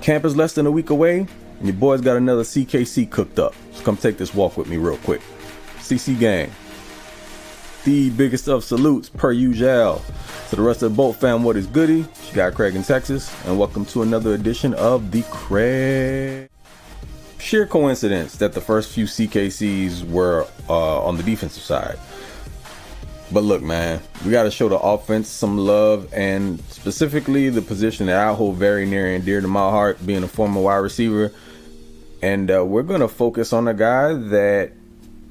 Camp 0.00 0.24
is 0.24 0.34
less 0.34 0.54
than 0.54 0.64
a 0.64 0.70
week 0.70 0.88
away, 0.88 1.26
and 1.60 1.68
your 1.68 1.76
boy's 1.76 2.00
got 2.00 2.16
another 2.16 2.42
CKC 2.42 3.10
cooked 3.10 3.38
up. 3.38 3.54
So 3.72 3.84
come 3.84 3.96
take 3.98 4.16
this 4.16 4.34
walk 4.34 4.56
with 4.56 4.66
me 4.66 4.78
real 4.78 4.96
quick. 4.98 5.20
CC 5.76 6.18
gang. 6.18 6.50
The 7.84 8.08
biggest 8.10 8.48
of 8.48 8.64
salutes 8.64 9.10
per 9.10 9.30
usual. 9.30 10.02
To 10.48 10.56
the 10.56 10.62
rest 10.62 10.82
of 10.82 10.90
the 10.90 10.96
boat 10.96 11.12
fam, 11.12 11.44
what 11.44 11.58
is 11.58 11.66
goody? 11.66 11.98
You 11.98 12.34
got 12.34 12.54
Craig 12.54 12.74
in 12.74 12.82
Texas, 12.82 13.34
and 13.44 13.58
welcome 13.58 13.84
to 13.86 14.02
another 14.02 14.32
edition 14.32 14.72
of 14.74 15.10
the 15.10 15.22
Craig. 15.30 16.48
Sheer 17.38 17.66
coincidence 17.66 18.36
that 18.36 18.54
the 18.54 18.60
first 18.60 18.92
few 18.92 19.04
CKCs 19.04 20.10
were 20.10 20.46
uh, 20.68 21.04
on 21.04 21.18
the 21.18 21.22
defensive 21.22 21.62
side. 21.62 21.98
But 23.32 23.44
look, 23.44 23.62
man, 23.62 24.00
we 24.24 24.30
got 24.30 24.44
to 24.44 24.50
show 24.50 24.68
the 24.68 24.78
offense 24.78 25.28
some 25.28 25.58
love, 25.58 26.12
and 26.12 26.60
specifically 26.70 27.50
the 27.50 27.62
position 27.62 28.06
that 28.06 28.18
I 28.18 28.32
hold 28.34 28.56
very 28.56 28.86
near 28.86 29.14
and 29.14 29.24
dear 29.24 29.42
to 29.42 29.48
my 29.48 29.70
heart, 29.70 30.04
being 30.06 30.22
a 30.22 30.28
former 30.28 30.60
wide 30.60 30.76
receiver. 30.78 31.32
And 32.22 32.50
uh, 32.50 32.64
we're 32.64 32.82
going 32.82 33.00
to 33.00 33.08
focus 33.08 33.52
on 33.52 33.66
a 33.66 33.74
guy 33.74 34.12
that 34.12 34.72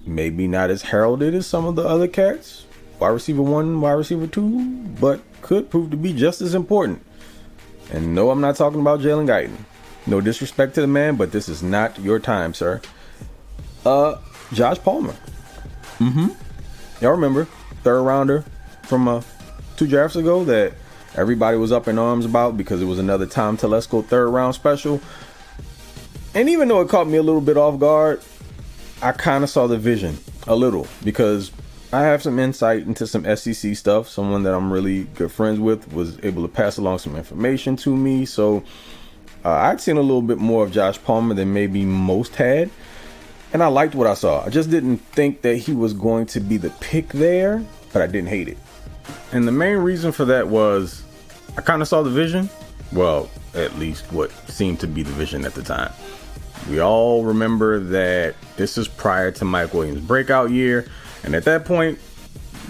maybe 0.06 0.48
not 0.48 0.70
as 0.70 0.82
heralded 0.82 1.36
as 1.36 1.46
some 1.46 1.66
of 1.66 1.76
the 1.76 1.88
other 1.88 2.08
cats, 2.08 2.66
wide 3.00 3.10
receiver 3.10 3.42
one, 3.42 3.80
wide 3.80 3.92
receiver 3.94 4.28
two, 4.28 4.66
but 5.00 5.22
could 5.42 5.70
prove 5.70 5.92
to 5.92 5.98
be 5.98 6.14
just 6.14 6.42
as 6.42 6.56
important. 6.56 7.02
And 7.92 8.14
no, 8.16 8.32
I'm 8.32 8.42
not 8.42 8.56
talking 8.56 8.82
about 8.82 9.00
Jalen 9.00 9.28
Guyton. 9.28 9.58
No 10.06 10.22
disrespect 10.22 10.76
to 10.76 10.82
the 10.82 10.88
man, 10.88 11.16
but 11.16 11.32
this 11.32 11.50
is 11.50 11.62
not 11.62 12.00
your 12.00 12.20
time, 12.20 12.54
sir. 12.54 12.82
Uh, 13.86 14.18
Josh 14.54 14.80
Palmer. 14.80 15.16
Mm-hmm. 16.00 16.30
Y'all 17.02 17.12
remember 17.12 17.46
third 17.84 18.02
rounder 18.02 18.44
from 18.84 19.08
uh, 19.08 19.22
two 19.78 19.88
drafts 19.88 20.16
ago 20.16 20.44
that 20.46 20.74
everybody 21.16 21.58
was 21.58 21.72
up 21.72 21.88
in 21.88 21.98
arms 22.00 22.26
about 22.26 22.58
because 22.58 22.82
it 22.82 22.86
was 22.86 23.00
another 23.00 23.26
Tom 23.26 23.58
Telesco 23.58 24.06
third 24.06 24.30
round 24.30 24.56
special. 24.56 25.02
And 26.36 26.50
even 26.50 26.68
though 26.68 26.82
it 26.82 26.90
caught 26.90 27.08
me 27.08 27.18
a 27.18 27.24
little 27.24 27.42
bit 27.42 27.58
off 27.58 27.80
guard, 27.80 28.22
I 29.02 29.12
kind 29.14 29.44
of 29.44 29.50
saw 29.50 29.68
the 29.68 29.78
vision 29.78 30.18
a 30.48 30.56
little 30.56 30.88
because 31.04 31.52
I 31.92 32.02
have 32.02 32.22
some 32.22 32.38
insight 32.38 32.84
into 32.84 33.08
some 33.08 33.24
SEC 33.36 33.76
stuff. 33.76 34.10
Someone 34.10 34.44
that 34.44 34.54
I'm 34.54 34.72
really 34.72 35.06
good 35.16 35.32
friends 35.32 35.60
with 35.60 35.92
was 35.92 36.24
able 36.24 36.44
to 36.44 36.48
pass 36.48 36.78
along 36.78 37.00
some 37.00 37.16
information 37.16 37.76
to 37.78 37.96
me. 37.96 38.26
So 38.26 38.64
uh, 39.44 39.50
I'd 39.52 39.82
seen 39.82 39.98
a 39.98 40.02
little 40.02 40.22
bit 40.22 40.38
more 40.38 40.64
of 40.64 40.72
Josh 40.72 41.02
Palmer 41.04 41.34
than 41.34 41.54
maybe 41.54 41.86
most 41.86 42.36
had. 42.36 42.70
And 43.52 43.64
I 43.64 43.68
liked 43.68 43.96
what 43.96 44.06
I 44.06 44.14
saw. 44.14 44.46
I 44.46 44.50
just 44.50 44.70
didn't 44.70 44.98
think 44.98 45.42
that 45.42 45.56
he 45.56 45.74
was 45.74 45.94
going 45.94 46.28
to 46.28 46.40
be 46.40 46.58
the 46.58 46.70
pick 46.80 47.08
there, 47.10 47.64
but 47.92 48.04
I 48.04 48.08
didn't 48.08 48.30
hate 48.30 48.48
it. 48.48 48.58
And 49.32 49.48
the 49.48 49.52
main 49.52 49.78
reason 49.78 50.12
for 50.12 50.26
that 50.26 50.48
was 50.48 51.04
I 51.58 51.62
kind 51.62 51.82
of 51.82 51.88
saw 51.88 52.04
the 52.04 52.12
vision. 52.12 52.50
Well, 52.92 53.30
at 53.56 53.78
least 53.78 54.12
what 54.12 54.32
seemed 54.50 54.80
to 54.82 54.88
be 54.88 55.04
the 55.04 55.12
vision 55.12 55.46
at 55.46 55.54
the 55.54 55.64
time. 55.64 55.92
We 56.70 56.80
all 56.80 57.24
remember 57.24 57.80
that 57.80 58.36
this 58.58 58.78
is 58.78 58.88
prior 58.88 59.32
to 59.32 59.46
Mike 59.46 59.74
Williams' 59.74 60.02
breakout 60.02 60.52
year. 60.52 60.86
And 61.24 61.36
at 61.36 61.46
that 61.46 61.66
point, 61.66 62.00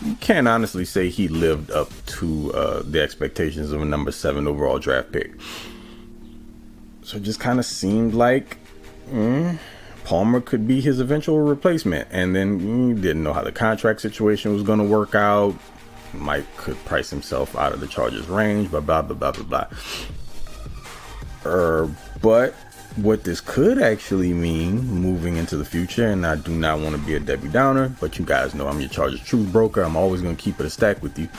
you 0.06 0.16
can't 0.16 0.48
honestly 0.48 0.86
say 0.86 1.10
he 1.10 1.28
lived 1.28 1.72
up 1.72 1.92
to 2.06 2.54
uh, 2.54 2.84
the 2.84 3.02
expectations 3.02 3.72
of 3.72 3.82
a 3.82 3.86
number 3.86 4.12
seven 4.12 4.48
overall 4.48 4.80
draft 4.80 5.12
pick. 5.12 5.32
So 7.04 7.18
it 7.18 7.24
just 7.24 7.40
kind 7.40 7.60
of 7.60 7.66
seemed 7.66 8.14
like 8.14 8.58
mm, 9.12 9.58
Palmer 10.06 10.42
could 10.42 10.68
be 10.68 10.80
his 10.80 11.00
eventual 11.00 11.40
replacement. 11.42 12.08
And 12.12 12.36
then 12.36 12.60
mm, 12.62 13.02
didn't 13.02 13.24
know 13.24 13.34
how 13.34 13.44
the 13.44 13.52
contract 13.52 14.02
situation 14.02 14.54
was 14.54 14.64
going 14.64 14.80
to 14.80 14.86
work 14.86 15.16
out. 15.16 15.56
Mike 16.14 16.46
could 16.58 16.78
price 16.86 17.10
himself 17.10 17.56
out 17.56 17.74
of 17.74 17.80
the 17.82 17.88
Chargers 17.88 18.28
range, 18.28 18.72
blah, 18.72 18.80
blah, 18.80 19.02
blah, 19.02 19.16
blah, 19.16 19.32
blah, 19.32 19.44
blah. 19.44 19.68
Er, 21.46 21.90
but 22.22 22.54
what 22.96 23.24
this 23.24 23.40
could 23.40 23.82
actually 23.82 24.34
mean 24.34 24.82
moving 24.86 25.38
into 25.38 25.56
the 25.56 25.66
future, 25.66 26.08
and 26.08 26.26
I 26.26 26.36
do 26.36 26.52
not 26.52 26.80
want 26.80 26.96
to 26.96 27.02
be 27.02 27.16
a 27.16 27.20
Debbie 27.20 27.50
Downer, 27.50 27.96
but 28.00 28.20
you 28.20 28.26
guys 28.26 28.54
know 28.54 28.68
I'm 28.68 28.80
your 28.80 28.90
Chargers 28.90 29.22
truth 29.22 29.52
broker. 29.52 29.82
I'm 29.82 29.96
always 29.96 30.22
going 30.22 30.36
to 30.36 30.42
keep 30.42 30.60
it 30.60 30.66
a 30.66 30.70
stack 30.70 31.02
with 31.02 31.18
you. 31.18 31.30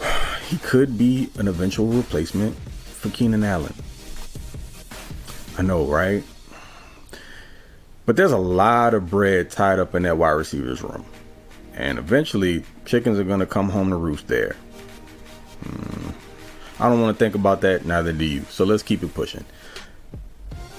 He 0.46 0.58
could 0.58 0.96
be 0.96 1.28
an 1.38 1.48
eventual 1.48 1.88
replacement 1.88 2.56
for 2.56 3.10
Keenan 3.10 3.42
Allen. 3.42 3.74
I 5.58 5.62
know, 5.62 5.84
right? 5.84 6.22
But 8.04 8.14
there's 8.14 8.30
a 8.30 8.38
lot 8.38 8.94
of 8.94 9.10
bread 9.10 9.50
tied 9.50 9.80
up 9.80 9.96
in 9.96 10.04
that 10.04 10.16
wide 10.16 10.30
receivers 10.30 10.82
room. 10.82 11.04
And 11.74 11.98
eventually, 11.98 12.64
chickens 12.84 13.18
are 13.18 13.24
going 13.24 13.40
to 13.40 13.46
come 13.46 13.70
home 13.70 13.90
to 13.90 13.96
roost 13.96 14.28
there. 14.28 14.54
Hmm. 15.64 16.05
I 16.78 16.88
don't 16.88 17.00
want 17.00 17.16
to 17.16 17.24
think 17.24 17.34
about 17.34 17.62
that, 17.62 17.84
neither 17.84 18.12
do 18.12 18.24
you. 18.24 18.42
So 18.50 18.64
let's 18.64 18.82
keep 18.82 19.02
it 19.02 19.14
pushing. 19.14 19.44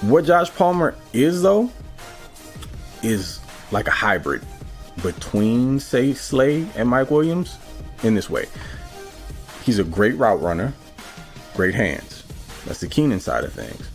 What 0.02 0.24
Josh 0.24 0.50
Palmer 0.54 0.94
is, 1.12 1.42
though, 1.42 1.70
is 3.02 3.40
like 3.72 3.88
a 3.88 3.92
hybrid 3.92 4.42
between, 5.02 5.80
say, 5.80 6.14
Slay 6.14 6.66
and 6.76 6.88
Mike 6.88 7.10
Williams 7.10 7.58
in 8.02 8.14
this 8.14 8.30
way. 8.30 8.46
He's 9.64 9.78
a 9.78 9.84
great 9.84 10.16
route 10.16 10.40
runner, 10.40 10.72
great 11.54 11.74
hands. 11.74 12.24
That's 12.64 12.80
the 12.80 12.88
Keenan 12.88 13.20
side 13.20 13.44
of 13.44 13.52
things. 13.52 13.88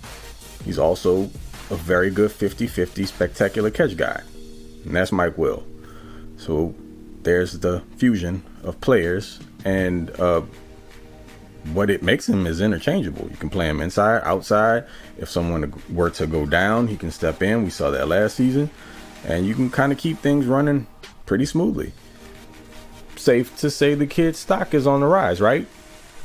He's 0.66 0.80
also 0.80 1.30
a 1.70 1.76
very 1.76 2.10
good 2.10 2.32
50 2.32 2.68
50 2.68 3.06
spectacular 3.06 3.72
catch 3.72 3.96
guy. 3.96 4.22
And 4.86 4.96
that's 4.96 5.12
Mike 5.12 5.38
Will. 5.38 5.64
So 6.38 6.76
there's 7.24 7.60
the 7.60 7.82
fusion 7.98 8.44
of 8.64 8.80
players. 8.82 9.40
And 9.66 10.10
uh, 10.20 10.42
what 11.72 11.90
it 11.90 12.04
makes 12.04 12.28
him 12.28 12.46
is 12.46 12.60
interchangeable. 12.60 13.28
You 13.30 13.38
can 13.38 13.50
play 13.50 13.70
him 13.70 13.80
inside, 13.80 14.22
outside. 14.26 14.86
If 15.18 15.30
someone 15.30 15.74
were 15.92 16.10
to 16.12 16.28
go 16.28 16.46
down, 16.46 16.88
he 16.88 16.98
can 16.98 17.12
step 17.12 17.42
in. 17.42 17.64
We 17.64 17.70
saw 17.70 17.90
that 17.92 18.08
last 18.08 18.36
season. 18.36 18.70
And 19.26 19.48
you 19.48 19.56
can 19.56 19.70
kind 19.70 19.92
of 19.92 19.98
keep 19.98 20.20
things 20.20 20.46
running 20.46 20.88
pretty 21.26 21.46
smoothly. 21.46 21.94
Safe 23.16 23.56
to 23.58 23.70
say 23.70 23.96
the 23.96 24.08
kid's 24.08 24.40
stock 24.40 24.74
is 24.74 24.86
on 24.86 25.00
the 25.00 25.08
rise, 25.08 25.40
right? 25.40 25.66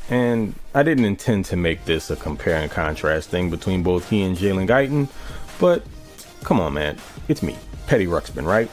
And 0.09 0.55
I 0.73 0.83
didn't 0.83 1.05
intend 1.05 1.45
to 1.45 1.55
make 1.55 1.85
this 1.85 2.09
a 2.09 2.15
compare 2.15 2.57
and 2.57 2.69
contrast 2.69 3.29
thing 3.29 3.49
between 3.49 3.83
both 3.83 4.09
he 4.09 4.23
and 4.23 4.35
Jalen 4.35 4.67
Guyton, 4.67 5.07
but 5.59 5.83
come 6.43 6.59
on, 6.59 6.73
man. 6.73 6.97
It's 7.27 7.43
me, 7.43 7.55
Petty 7.87 8.07
Ruxpin, 8.07 8.45
right? 8.45 8.67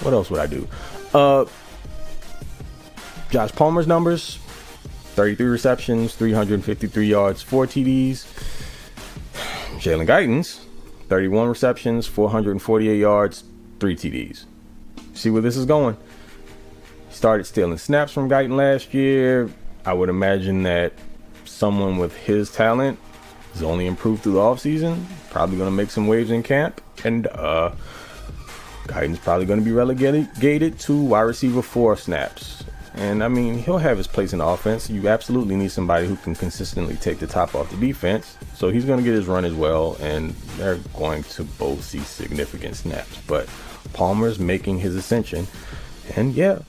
What 0.00 0.14
else 0.14 0.30
would 0.30 0.40
I 0.40 0.46
do? 0.46 0.66
Uh, 1.12 1.44
Josh 3.30 3.52
Palmer's 3.52 3.86
numbers 3.86 4.38
33 5.18 5.46
receptions, 5.46 6.14
353 6.14 7.04
yards, 7.08 7.42
4 7.42 7.66
TDs. 7.66 8.24
Jalen 9.80 10.06
Guyton's 10.06 10.64
31 11.08 11.48
receptions, 11.48 12.06
448 12.06 12.96
yards, 12.96 13.42
3 13.80 13.96
TDs. 13.96 14.44
See 15.14 15.28
where 15.30 15.42
this 15.42 15.56
is 15.56 15.66
going? 15.66 15.96
Started 17.10 17.46
stealing 17.46 17.78
snaps 17.78 18.12
from 18.12 18.30
Guyton 18.30 18.52
last 18.52 18.94
year. 18.94 19.50
I 19.84 19.92
would 19.92 20.08
imagine 20.08 20.62
that 20.62 20.92
someone 21.44 21.96
with 21.96 22.16
his 22.18 22.52
talent 22.52 22.96
is 23.56 23.62
only 23.64 23.88
improved 23.88 24.22
through 24.22 24.34
the 24.34 24.38
offseason. 24.38 25.04
Probably 25.30 25.56
going 25.56 25.68
to 25.68 25.76
make 25.76 25.90
some 25.90 26.06
waves 26.06 26.30
in 26.30 26.44
camp. 26.44 26.80
And 27.02 27.26
uh, 27.26 27.72
Guyton's 28.86 29.18
probably 29.18 29.46
going 29.46 29.58
to 29.58 29.64
be 29.64 29.72
relegated 29.72 30.78
to 30.78 31.02
wide 31.02 31.22
receiver 31.22 31.60
four 31.60 31.96
snaps. 31.96 32.62
And 32.94 33.22
I 33.22 33.28
mean, 33.28 33.58
he'll 33.58 33.78
have 33.78 33.96
his 33.96 34.06
place 34.06 34.32
in 34.32 34.38
the 34.40 34.46
offense. 34.46 34.90
You 34.90 35.08
absolutely 35.08 35.56
need 35.56 35.70
somebody 35.70 36.06
who 36.06 36.16
can 36.16 36.34
consistently 36.34 36.96
take 36.96 37.18
the 37.18 37.26
top 37.26 37.54
off 37.54 37.70
the 37.70 37.76
defense. 37.76 38.36
So 38.54 38.70
he's 38.70 38.84
going 38.84 38.98
to 38.98 39.04
get 39.04 39.14
his 39.14 39.26
run 39.26 39.44
as 39.44 39.54
well, 39.54 39.96
and 40.00 40.30
they're 40.56 40.78
going 40.96 41.22
to 41.24 41.44
both 41.44 41.84
see 41.84 42.00
significant 42.00 42.76
snaps. 42.76 43.18
But 43.26 43.48
Palmer's 43.92 44.38
making 44.38 44.78
his 44.78 44.96
ascension, 44.96 45.46
and 46.16 46.34
yeah, 46.34 46.60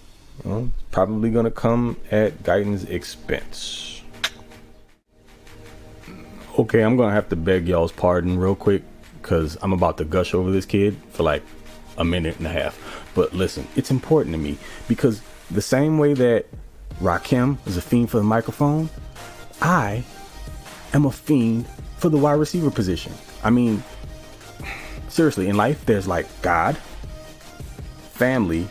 well, 0.44 0.72
probably 0.92 1.30
going 1.30 1.46
to 1.46 1.52
come 1.52 1.98
at 2.12 2.44
Guyton's 2.44 2.84
expense. 2.86 4.02
Okay, 6.58 6.82
I'm 6.82 6.98
going 6.98 7.10
to 7.10 7.16
have 7.16 7.30
to 7.30 7.36
beg 7.36 7.68
y'all's 7.68 7.92
pardon 7.92 8.38
real 8.38 8.56
quick 8.56 8.84
because 9.22 9.58
I'm 9.62 9.74
about 9.74 9.98
to 9.98 10.06
gush 10.06 10.34
over 10.34 10.52
this 10.52 10.66
kid 10.66 10.98
for 11.12 11.24
like 11.24 11.44
a 11.98 12.04
minute 12.04 12.38
and 12.38 12.48
a 12.48 12.52
half. 12.52 12.78
But 13.14 13.34
listen, 13.34 13.68
it's 13.76 13.92
important 13.92 14.34
to 14.34 14.40
me 14.40 14.58
because 14.88 15.22
the 15.52 15.62
same 15.62 15.98
way 15.98 16.14
that 16.14 16.46
Rakim 17.02 17.58
is 17.68 17.78
a 17.78 17.82
fiend 17.82 18.10
for 18.10 18.18
the 18.18 18.24
microphone, 18.24 18.90
I 19.62 20.04
am 20.94 21.06
a 21.06 21.12
fiend 21.12 21.68
for 21.98 22.10
the 22.10 22.18
wide 22.18 22.34
receiver 22.34 22.72
position. 22.72 23.14
I 23.44 23.50
mean, 23.50 23.84
seriously, 25.08 25.48
in 25.48 25.58
life, 25.58 25.86
there's 25.86 26.08
like 26.08 26.28
God, 26.42 26.78
family, 28.14 28.68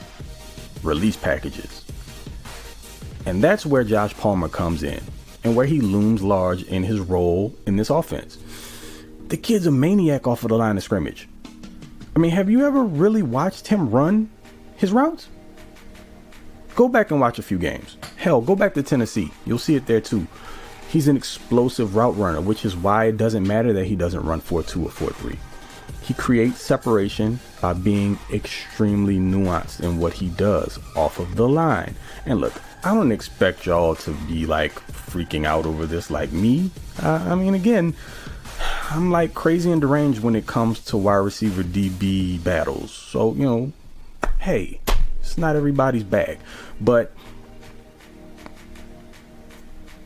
release 0.82 1.16
packages. 1.16 1.84
And 3.26 3.42
that's 3.42 3.66
where 3.66 3.84
Josh 3.84 4.14
Palmer 4.14 4.48
comes 4.48 4.82
in 4.82 5.00
and 5.44 5.54
where 5.54 5.66
he 5.66 5.80
looms 5.80 6.22
large 6.22 6.62
in 6.64 6.82
his 6.82 7.00
role 7.00 7.54
in 7.66 7.76
this 7.76 7.90
offense. 7.90 8.38
The 9.28 9.36
kid's 9.36 9.66
a 9.66 9.70
maniac 9.70 10.26
off 10.26 10.42
of 10.44 10.48
the 10.48 10.56
line 10.56 10.76
of 10.76 10.82
scrimmage. 10.82 11.28
I 12.16 12.18
mean, 12.18 12.30
have 12.30 12.48
you 12.48 12.66
ever 12.66 12.82
really 12.82 13.22
watched 13.22 13.68
him 13.68 13.90
run? 13.90 14.30
his 14.78 14.92
routes, 14.92 15.28
go 16.78 16.86
back 16.86 17.10
and 17.10 17.20
watch 17.20 17.40
a 17.40 17.42
few 17.42 17.58
games. 17.58 17.96
Hell, 18.18 18.40
go 18.40 18.54
back 18.54 18.72
to 18.74 18.84
Tennessee. 18.84 19.32
You'll 19.44 19.58
see 19.58 19.74
it 19.74 19.86
there 19.86 20.00
too. 20.00 20.28
He's 20.88 21.08
an 21.08 21.16
explosive 21.16 21.96
route 21.96 22.16
runner, 22.16 22.40
which 22.40 22.64
is 22.64 22.76
why 22.76 23.06
it 23.06 23.16
doesn't 23.16 23.44
matter 23.44 23.72
that 23.72 23.86
he 23.86 23.96
doesn't 23.96 24.24
run 24.24 24.38
4 24.38 24.62
2 24.62 24.86
or 24.86 24.90
4 24.90 25.10
3. 25.10 25.36
He 26.02 26.14
creates 26.14 26.60
separation 26.60 27.40
by 27.60 27.72
being 27.72 28.16
extremely 28.32 29.18
nuanced 29.18 29.80
in 29.80 29.98
what 29.98 30.12
he 30.12 30.28
does 30.28 30.78
off 30.94 31.18
of 31.18 31.34
the 31.34 31.48
line. 31.48 31.96
And 32.26 32.40
look, 32.40 32.54
I 32.84 32.94
don't 32.94 33.10
expect 33.10 33.66
y'all 33.66 33.96
to 33.96 34.12
be 34.28 34.46
like 34.46 34.74
freaking 34.86 35.46
out 35.46 35.66
over 35.66 35.84
this 35.84 36.12
like 36.12 36.30
me. 36.30 36.70
Uh, 37.02 37.26
I 37.28 37.34
mean, 37.34 37.54
again, 37.54 37.92
I'm 38.90 39.10
like 39.10 39.34
crazy 39.34 39.72
and 39.72 39.80
deranged 39.80 40.22
when 40.22 40.36
it 40.36 40.46
comes 40.46 40.78
to 40.84 40.96
wide 40.96 41.16
receiver 41.16 41.64
DB 41.64 42.40
battles. 42.44 42.92
So, 42.92 43.34
you 43.34 43.42
know, 43.42 43.72
hey, 44.38 44.78
it's 45.30 45.38
not 45.38 45.56
everybody's 45.56 46.04
bag. 46.04 46.38
But 46.80 47.12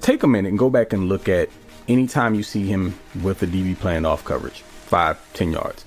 take 0.01 0.23
a 0.23 0.27
minute 0.27 0.49
and 0.49 0.59
go 0.59 0.71
back 0.71 0.93
and 0.93 1.09
look 1.09 1.29
at 1.29 1.49
anytime 1.89 2.35
you 2.35 2.43
see 2.43 2.67
him 2.67 2.99
with 3.23 3.43
a 3.43 3.47
DB 3.47 3.79
playing 3.79 4.05
off 4.05 4.25
coverage, 4.25 4.61
five, 4.61 5.19
ten 5.35 5.53
yards 5.53 5.85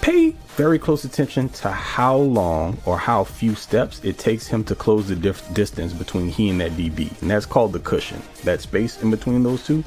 pay 0.00 0.30
very 0.56 0.78
close 0.78 1.04
attention 1.04 1.48
to 1.50 1.70
how 1.70 2.16
long 2.16 2.78
or 2.86 2.98
how 2.98 3.24
few 3.24 3.54
steps 3.54 4.02
it 4.02 4.18
takes 4.18 4.46
him 4.46 4.64
to 4.64 4.74
close 4.74 5.08
the 5.08 5.16
dif- 5.16 5.52
distance 5.52 5.92
between 5.92 6.28
he 6.28 6.48
and 6.48 6.60
that 6.60 6.72
DB. 6.72 7.20
And 7.20 7.30
that's 7.30 7.46
called 7.46 7.72
the 7.72 7.80
cushion, 7.80 8.22
that 8.44 8.60
space 8.60 9.02
in 9.02 9.10
between 9.10 9.42
those 9.42 9.64
two. 9.64 9.84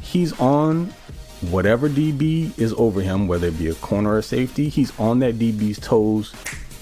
He's 0.00 0.38
on 0.40 0.86
whatever 1.50 1.88
DB 1.88 2.58
is 2.58 2.72
over 2.74 3.00
him, 3.00 3.28
whether 3.28 3.48
it 3.48 3.58
be 3.58 3.68
a 3.68 3.74
corner 3.74 4.16
or 4.16 4.22
safety, 4.22 4.68
he's 4.68 4.98
on 4.98 5.18
that 5.20 5.34
DB's 5.34 5.78
toes 5.78 6.34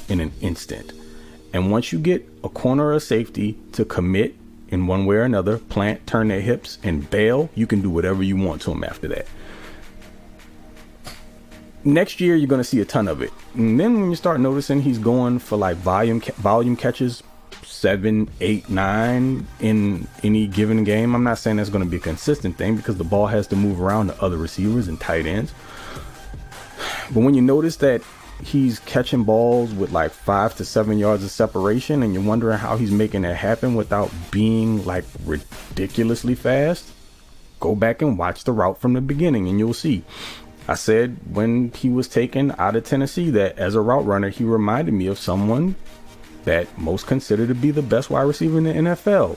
in 0.08 0.20
an 0.20 0.32
instant. 0.40 0.92
And 1.52 1.70
once 1.70 1.92
you 1.92 1.98
get 1.98 2.28
a 2.42 2.48
corner 2.48 2.92
or 2.92 3.00
safety 3.00 3.58
to 3.72 3.84
commit 3.84 4.34
in 4.68 4.86
one 4.86 5.06
way 5.06 5.16
or 5.16 5.22
another, 5.22 5.58
plant, 5.58 6.06
turn 6.06 6.28
their 6.28 6.40
hips, 6.40 6.78
and 6.82 7.08
bail, 7.10 7.48
you 7.54 7.66
can 7.66 7.80
do 7.80 7.90
whatever 7.90 8.22
you 8.22 8.36
want 8.36 8.62
to 8.62 8.70
them 8.70 8.84
after 8.84 9.08
that 9.08 9.26
next 11.84 12.20
year 12.20 12.34
you're 12.34 12.48
going 12.48 12.60
to 12.60 12.64
see 12.64 12.80
a 12.80 12.84
ton 12.84 13.08
of 13.08 13.22
it. 13.22 13.30
And 13.54 13.78
then 13.78 14.00
when 14.00 14.10
you 14.10 14.16
start 14.16 14.40
noticing 14.40 14.82
he's 14.82 14.98
going 14.98 15.38
for 15.38 15.56
like 15.56 15.76
volume 15.76 16.20
volume 16.20 16.76
catches, 16.76 17.22
seven, 17.62 18.30
eight, 18.40 18.68
nine 18.68 19.46
in 19.60 20.08
any 20.22 20.46
given 20.46 20.84
game. 20.84 21.14
I'm 21.14 21.24
not 21.24 21.38
saying 21.38 21.58
that's 21.58 21.70
going 21.70 21.84
to 21.84 21.90
be 21.90 21.98
a 21.98 22.00
consistent 22.00 22.56
thing 22.56 22.76
because 22.76 22.96
the 22.96 23.04
ball 23.04 23.26
has 23.26 23.46
to 23.48 23.56
move 23.56 23.80
around 23.80 24.08
to 24.08 24.22
other 24.22 24.36
receivers 24.36 24.88
and 24.88 24.98
tight 25.00 25.26
ends. 25.26 25.52
But 27.12 27.20
when 27.22 27.34
you 27.34 27.42
notice 27.42 27.76
that 27.76 28.02
he's 28.42 28.78
catching 28.80 29.24
balls 29.24 29.72
with 29.72 29.92
like 29.92 30.10
five 30.10 30.54
to 30.56 30.64
seven 30.64 30.98
yards 30.98 31.24
of 31.24 31.30
separation, 31.30 32.02
and 32.02 32.14
you're 32.14 32.22
wondering 32.22 32.58
how 32.58 32.76
he's 32.76 32.90
making 32.90 33.22
that 33.22 33.36
happen 33.36 33.74
without 33.74 34.10
being 34.30 34.84
like 34.84 35.04
ridiculously 35.24 36.34
fast, 36.34 36.90
go 37.60 37.74
back 37.74 38.02
and 38.02 38.18
watch 38.18 38.44
the 38.44 38.52
route 38.52 38.80
from 38.80 38.94
the 38.94 39.00
beginning, 39.00 39.48
and 39.48 39.58
you'll 39.58 39.74
see 39.74 40.04
I 40.66 40.74
said 40.74 41.18
when 41.30 41.72
he 41.72 41.90
was 41.90 42.08
taken 42.08 42.54
out 42.56 42.74
of 42.74 42.84
Tennessee 42.84 43.30
that 43.30 43.58
as 43.58 43.74
a 43.74 43.82
route 43.82 44.06
runner, 44.06 44.30
he 44.30 44.44
reminded 44.44 44.94
me 44.94 45.06
of 45.08 45.18
someone 45.18 45.74
that 46.44 46.78
most 46.78 47.06
consider 47.06 47.46
to 47.46 47.54
be 47.54 47.70
the 47.70 47.82
best 47.82 48.08
wide 48.08 48.22
receiver 48.22 48.58
in 48.58 48.64
the 48.64 48.72
NFL. 48.72 49.36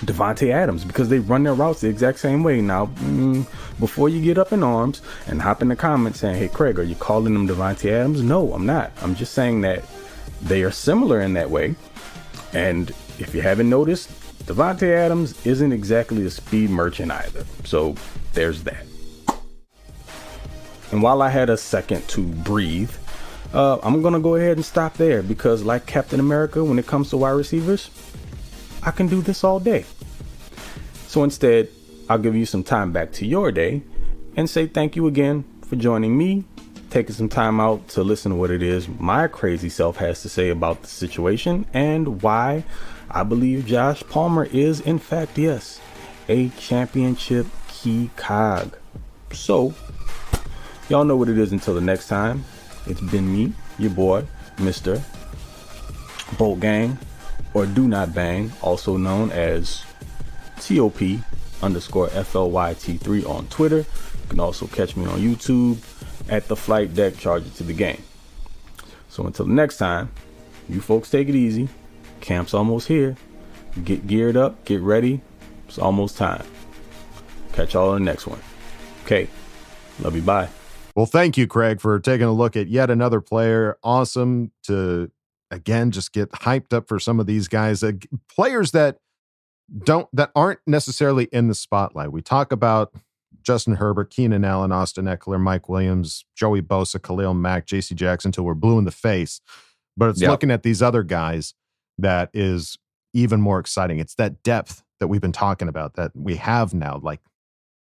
Davante 0.00 0.50
Adams, 0.50 0.84
because 0.84 1.08
they 1.08 1.18
run 1.18 1.44
their 1.44 1.54
routes 1.54 1.80
the 1.80 1.88
exact 1.88 2.18
same 2.18 2.42
way. 2.42 2.60
Now, 2.60 2.86
mm, 2.86 3.46
before 3.78 4.08
you 4.08 4.20
get 4.20 4.38
up 4.38 4.52
in 4.52 4.62
arms 4.62 5.02
and 5.26 5.40
hop 5.40 5.62
in 5.62 5.68
the 5.68 5.76
comments 5.76 6.20
saying, 6.20 6.36
"Hey, 6.36 6.48
Craig, 6.48 6.78
are 6.78 6.82
you 6.84 6.96
calling 6.96 7.34
them 7.34 7.48
Davante 7.48 7.90
Adams?" 7.90 8.22
No, 8.22 8.52
I'm 8.52 8.66
not. 8.66 8.90
I'm 9.02 9.14
just 9.14 9.32
saying 9.32 9.60
that 9.62 9.84
they 10.42 10.62
are 10.62 10.70
similar 10.70 11.20
in 11.20 11.34
that 11.34 11.50
way. 11.50 11.74
And 12.52 12.90
if 13.18 13.34
you 13.34 13.42
haven't 13.42 13.70
noticed, 13.70 14.10
Davante 14.46 14.92
Adams 14.94 15.34
isn't 15.46 15.72
exactly 15.72 16.26
a 16.26 16.30
speed 16.30 16.70
merchant 16.70 17.10
either. 17.10 17.44
So 17.64 17.94
there's 18.34 18.62
that. 18.64 18.84
And 20.92 21.02
while 21.02 21.22
I 21.22 21.30
had 21.30 21.50
a 21.50 21.56
second 21.56 22.06
to 22.08 22.22
breathe, 22.22 22.90
uh, 23.52 23.78
I'm 23.82 24.02
to 24.02 24.20
go 24.20 24.34
ahead 24.34 24.56
and 24.56 24.64
stop 24.64 24.96
there 24.96 25.22
because, 25.22 25.62
like 25.62 25.86
Captain 25.86 26.20
America, 26.20 26.62
when 26.62 26.78
it 26.78 26.86
comes 26.86 27.10
to 27.10 27.16
wide 27.16 27.30
receivers, 27.30 27.90
I 28.84 28.90
can 28.90 29.06
do 29.06 29.20
this 29.22 29.44
all 29.44 29.60
day. 29.60 29.84
So 31.06 31.24
instead, 31.24 31.68
I'll 32.08 32.18
give 32.18 32.36
you 32.36 32.46
some 32.46 32.62
time 32.62 32.92
back 32.92 33.12
to 33.12 33.26
your 33.26 33.50
day 33.52 33.82
and 34.36 34.48
say 34.48 34.66
thank 34.66 34.96
you 34.96 35.06
again 35.06 35.44
for 35.66 35.76
joining 35.76 36.16
me, 36.18 36.44
taking 36.90 37.14
some 37.14 37.28
time 37.28 37.60
out 37.60 37.88
to 37.88 38.02
listen 38.02 38.30
to 38.32 38.36
what 38.36 38.50
it 38.50 38.62
is 38.62 38.88
my 38.88 39.26
crazy 39.26 39.68
self 39.68 39.96
has 39.96 40.22
to 40.22 40.28
say 40.28 40.50
about 40.50 40.82
the 40.82 40.88
situation 40.88 41.66
and 41.72 42.22
why 42.22 42.64
I 43.10 43.22
believe 43.22 43.66
Josh 43.66 44.02
Palmer 44.08 44.44
is, 44.44 44.80
in 44.80 44.98
fact, 44.98 45.38
yes, 45.38 45.80
a 46.28 46.48
championship 46.50 47.46
key 47.68 48.10
cog. 48.16 48.76
So, 49.32 49.74
Y'all 50.90 51.04
know 51.04 51.16
what 51.16 51.30
it 51.30 51.38
is 51.38 51.50
until 51.50 51.74
the 51.74 51.80
next 51.80 52.08
time. 52.08 52.44
It's 52.86 53.00
been 53.00 53.32
me, 53.32 53.54
your 53.78 53.90
boy, 53.90 54.26
Mr. 54.56 55.00
Bolt 56.36 56.60
Gang, 56.60 56.98
or 57.54 57.66
Do 57.66 57.88
Not 57.88 58.14
Bang, 58.14 58.52
also 58.60 58.96
known 58.96 59.30
as 59.30 59.84
TOP 60.60 61.00
underscore 61.62 62.08
FLYT3 62.08 63.28
on 63.28 63.46
Twitter. 63.46 63.78
You 63.78 64.28
can 64.28 64.40
also 64.40 64.66
catch 64.66 64.96
me 64.96 65.06
on 65.06 65.20
YouTube 65.20 65.78
at 66.28 66.48
the 66.48 66.56
flight 66.56 66.94
deck, 66.94 67.16
charge 67.16 67.46
it 67.46 67.54
to 67.56 67.62
the 67.62 67.72
game. 67.72 68.02
So 69.08 69.26
until 69.26 69.46
next 69.46 69.78
time, 69.78 70.10
you 70.68 70.80
folks 70.80 71.10
take 71.10 71.28
it 71.28 71.34
easy. 71.34 71.68
Camp's 72.20 72.54
almost 72.54 72.88
here. 72.88 73.16
Get 73.84 74.06
geared 74.06 74.36
up, 74.36 74.64
get 74.64 74.80
ready. 74.80 75.20
It's 75.68 75.78
almost 75.78 76.16
time. 76.16 76.44
Catch 77.52 77.74
y'all 77.74 77.94
in 77.94 78.04
the 78.04 78.10
next 78.10 78.26
one. 78.26 78.40
Okay. 79.04 79.28
Love 80.00 80.16
you. 80.16 80.22
Bye. 80.22 80.48
Well, 80.94 81.06
thank 81.06 81.36
you, 81.36 81.46
Craig, 81.46 81.80
for 81.80 81.98
taking 81.98 82.26
a 82.26 82.32
look 82.32 82.56
at 82.56 82.68
yet 82.68 82.90
another 82.90 83.20
player. 83.20 83.78
Awesome 83.82 84.52
to 84.64 85.10
again 85.54 85.90
just 85.90 86.12
get 86.12 86.30
hyped 86.30 86.72
up 86.72 86.88
for 86.88 86.98
some 86.98 87.20
of 87.20 87.26
these 87.26 87.48
guys, 87.48 87.82
uh, 87.82 87.92
players 88.28 88.72
that 88.72 88.98
don't 89.84 90.08
that 90.12 90.30
aren't 90.34 90.60
necessarily 90.66 91.24
in 91.32 91.48
the 91.48 91.54
spotlight. 91.54 92.12
We 92.12 92.20
talk 92.20 92.52
about 92.52 92.94
Justin 93.42 93.76
Herbert, 93.76 94.10
Keenan 94.10 94.44
Allen, 94.44 94.72
Austin 94.72 95.06
Ekeler, 95.06 95.40
Mike 95.40 95.68
Williams, 95.68 96.24
Joey 96.36 96.62
Bosa, 96.62 97.02
Khalil 97.02 97.34
Mack, 97.34 97.66
J.C. 97.66 97.94
Jackson 97.94 98.28
until 98.28 98.44
we're 98.44 98.54
blue 98.54 98.78
in 98.78 98.84
the 98.84 98.90
face. 98.90 99.40
But 99.96 100.10
it's 100.10 100.20
yep. 100.20 100.30
looking 100.30 100.50
at 100.50 100.62
these 100.62 100.82
other 100.82 101.02
guys 101.02 101.54
that 101.98 102.30
is 102.34 102.78
even 103.12 103.40
more 103.40 103.60
exciting. 103.60 104.00
It's 104.00 104.16
that 104.16 104.42
depth 104.42 104.82
that 104.98 105.06
we've 105.06 105.20
been 105.20 105.32
talking 105.32 105.68
about 105.68 105.94
that 105.94 106.12
we 106.14 106.36
have 106.36 106.74
now, 106.74 107.00
like 107.02 107.20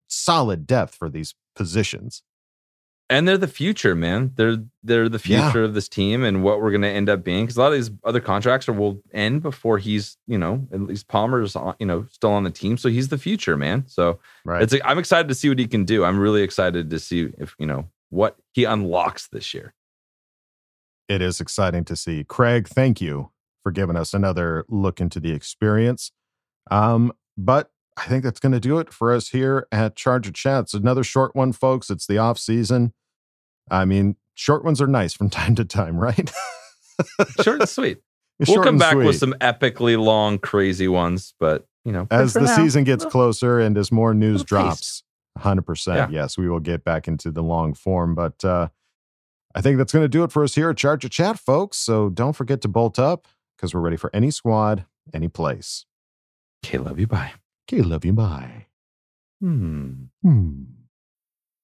solid 0.09 0.67
depth 0.67 0.95
for 0.95 1.09
these 1.09 1.35
positions 1.57 2.23
and 3.11 3.27
they're 3.27 3.39
the 3.39 3.49
future, 3.49 3.95
man. 3.95 4.33
They're 4.35 4.59
they're 4.83 5.09
the 5.09 5.19
future 5.19 5.61
yeah. 5.61 5.65
of 5.65 5.75
this 5.75 5.89
team 5.89 6.25
and 6.25 6.43
what 6.43 6.61
we're 6.61 6.71
going 6.71 6.83
to 6.83 6.89
end 6.89 7.09
up 7.09 7.25
being. 7.25 7.45
Because 7.45 7.57
a 7.57 7.61
lot 7.61 7.73
of 7.73 7.75
these 7.75 7.91
other 8.05 8.21
contracts 8.21 8.69
are, 8.69 8.73
will 8.73 9.01
end 9.13 9.43
before 9.43 9.79
he's, 9.79 10.17
you 10.27 10.37
know, 10.37 10.67
at 10.73 10.81
least 10.83 11.09
Palmer's, 11.09 11.57
on, 11.57 11.75
you 11.79 11.87
know, 11.87 12.07
still 12.11 12.33
on 12.33 12.45
the 12.45 12.51
team. 12.51 12.77
So 12.77 12.89
he's 12.89 13.09
the 13.09 13.19
future, 13.19 13.57
man. 13.57 13.85
So 13.87 14.19
right. 14.45 14.63
it's. 14.63 14.75
I'm 14.85 14.99
excited 14.99 15.29
to 15.29 15.35
see 15.35 15.49
what 15.49 15.59
he 15.59 15.67
can 15.67 15.85
do. 15.85 16.05
I'm 16.05 16.19
really 16.19 16.43
excited 16.43 16.91
to 16.91 16.99
see 16.99 17.31
if 17.39 17.55
you 17.59 17.67
know 17.67 17.89
what 18.11 18.37
he 18.53 18.65
unlocks 18.65 19.29
this 19.29 19.55
year. 19.55 19.75
It 21.09 21.23
is 21.23 21.41
exciting 21.41 21.85
to 21.87 21.97
see. 21.97 22.25
Craig, 22.25 22.69
thank 22.69 23.01
you 23.01 23.31
for 23.63 23.73
giving 23.73 23.97
us 23.97 24.13
another 24.13 24.67
look 24.69 25.01
into 25.01 25.21
the 25.21 25.33
experience. 25.33 26.13
Um, 26.71 27.13
but 27.39 27.71
I 27.99 28.07
think 28.07 28.23
that's 28.23 28.41
going 28.41 28.53
to 28.53 28.61
do 28.61 28.79
it 28.79 28.93
for 28.93 29.13
us 29.13 29.31
here 29.31 29.67
at 29.73 29.97
Charger 29.97 30.31
Chats. 30.31 30.73
Another 30.73 31.03
short 31.03 31.35
one, 31.35 31.53
folks. 31.53 31.91
It's 31.91 32.07
the 32.07 32.19
off 32.19 32.39
season. 32.39 32.93
I 33.71 33.85
mean, 33.85 34.17
short 34.35 34.65
ones 34.65 34.81
are 34.81 34.87
nice 34.87 35.13
from 35.13 35.31
time 35.31 35.55
to 35.57 35.65
time, 35.65 35.99
right? 35.99 36.31
short 37.43 37.61
and 37.61 37.69
sweet. 37.69 37.99
we'll 38.49 38.63
come 38.63 38.79
back 38.79 38.93
sweet. 38.93 39.07
with 39.07 39.17
some 39.17 39.35
epically 39.41 39.99
long, 39.99 40.39
crazy 40.39 40.87
ones, 40.87 41.35
but 41.41 41.67
you 41.85 41.93
know, 41.93 42.07
as 42.11 42.35
the 42.35 42.43
now, 42.43 42.57
season 42.57 42.85
gets 42.85 43.05
closer 43.05 43.59
and 43.59 43.77
as 43.77 43.91
more 43.91 44.15
news 44.15 44.45
drops, 44.45 45.03
hundred 45.37 45.63
percent, 45.63 46.13
yes, 46.13 46.39
we 46.39 46.49
will 46.49 46.61
get 46.61 46.85
back 46.85 47.09
into 47.09 47.31
the 47.31 47.43
long 47.43 47.75
form. 47.75 48.15
But 48.15 48.45
uh, 48.45 48.69
I 49.55 49.61
think 49.61 49.79
that's 49.79 49.93
going 49.93 50.05
to 50.05 50.09
do 50.09 50.23
it 50.23 50.31
for 50.31 50.45
us 50.45 50.55
here 50.55 50.71
at 50.71 50.77
Charger 50.77 51.09
Chat, 51.09 51.39
folks. 51.39 51.79
So 51.79 52.11
don't 52.11 52.35
forget 52.35 52.61
to 52.61 52.69
bolt 52.69 52.99
up 52.99 53.27
because 53.57 53.75
we're 53.75 53.81
ready 53.81 53.97
for 53.97 54.11
any 54.15 54.31
squad, 54.31 54.85
any 55.13 55.29
place. 55.29 55.87
Okay, 56.65 56.79
love 56.79 57.01
you. 57.01 57.07
Bye. 57.07 57.33
Okay, 57.69 57.83
love 57.83 58.05
you. 58.05 58.13
Bye. 58.15 58.67
Hmm. 59.41 60.07
Hmm. 60.23 60.65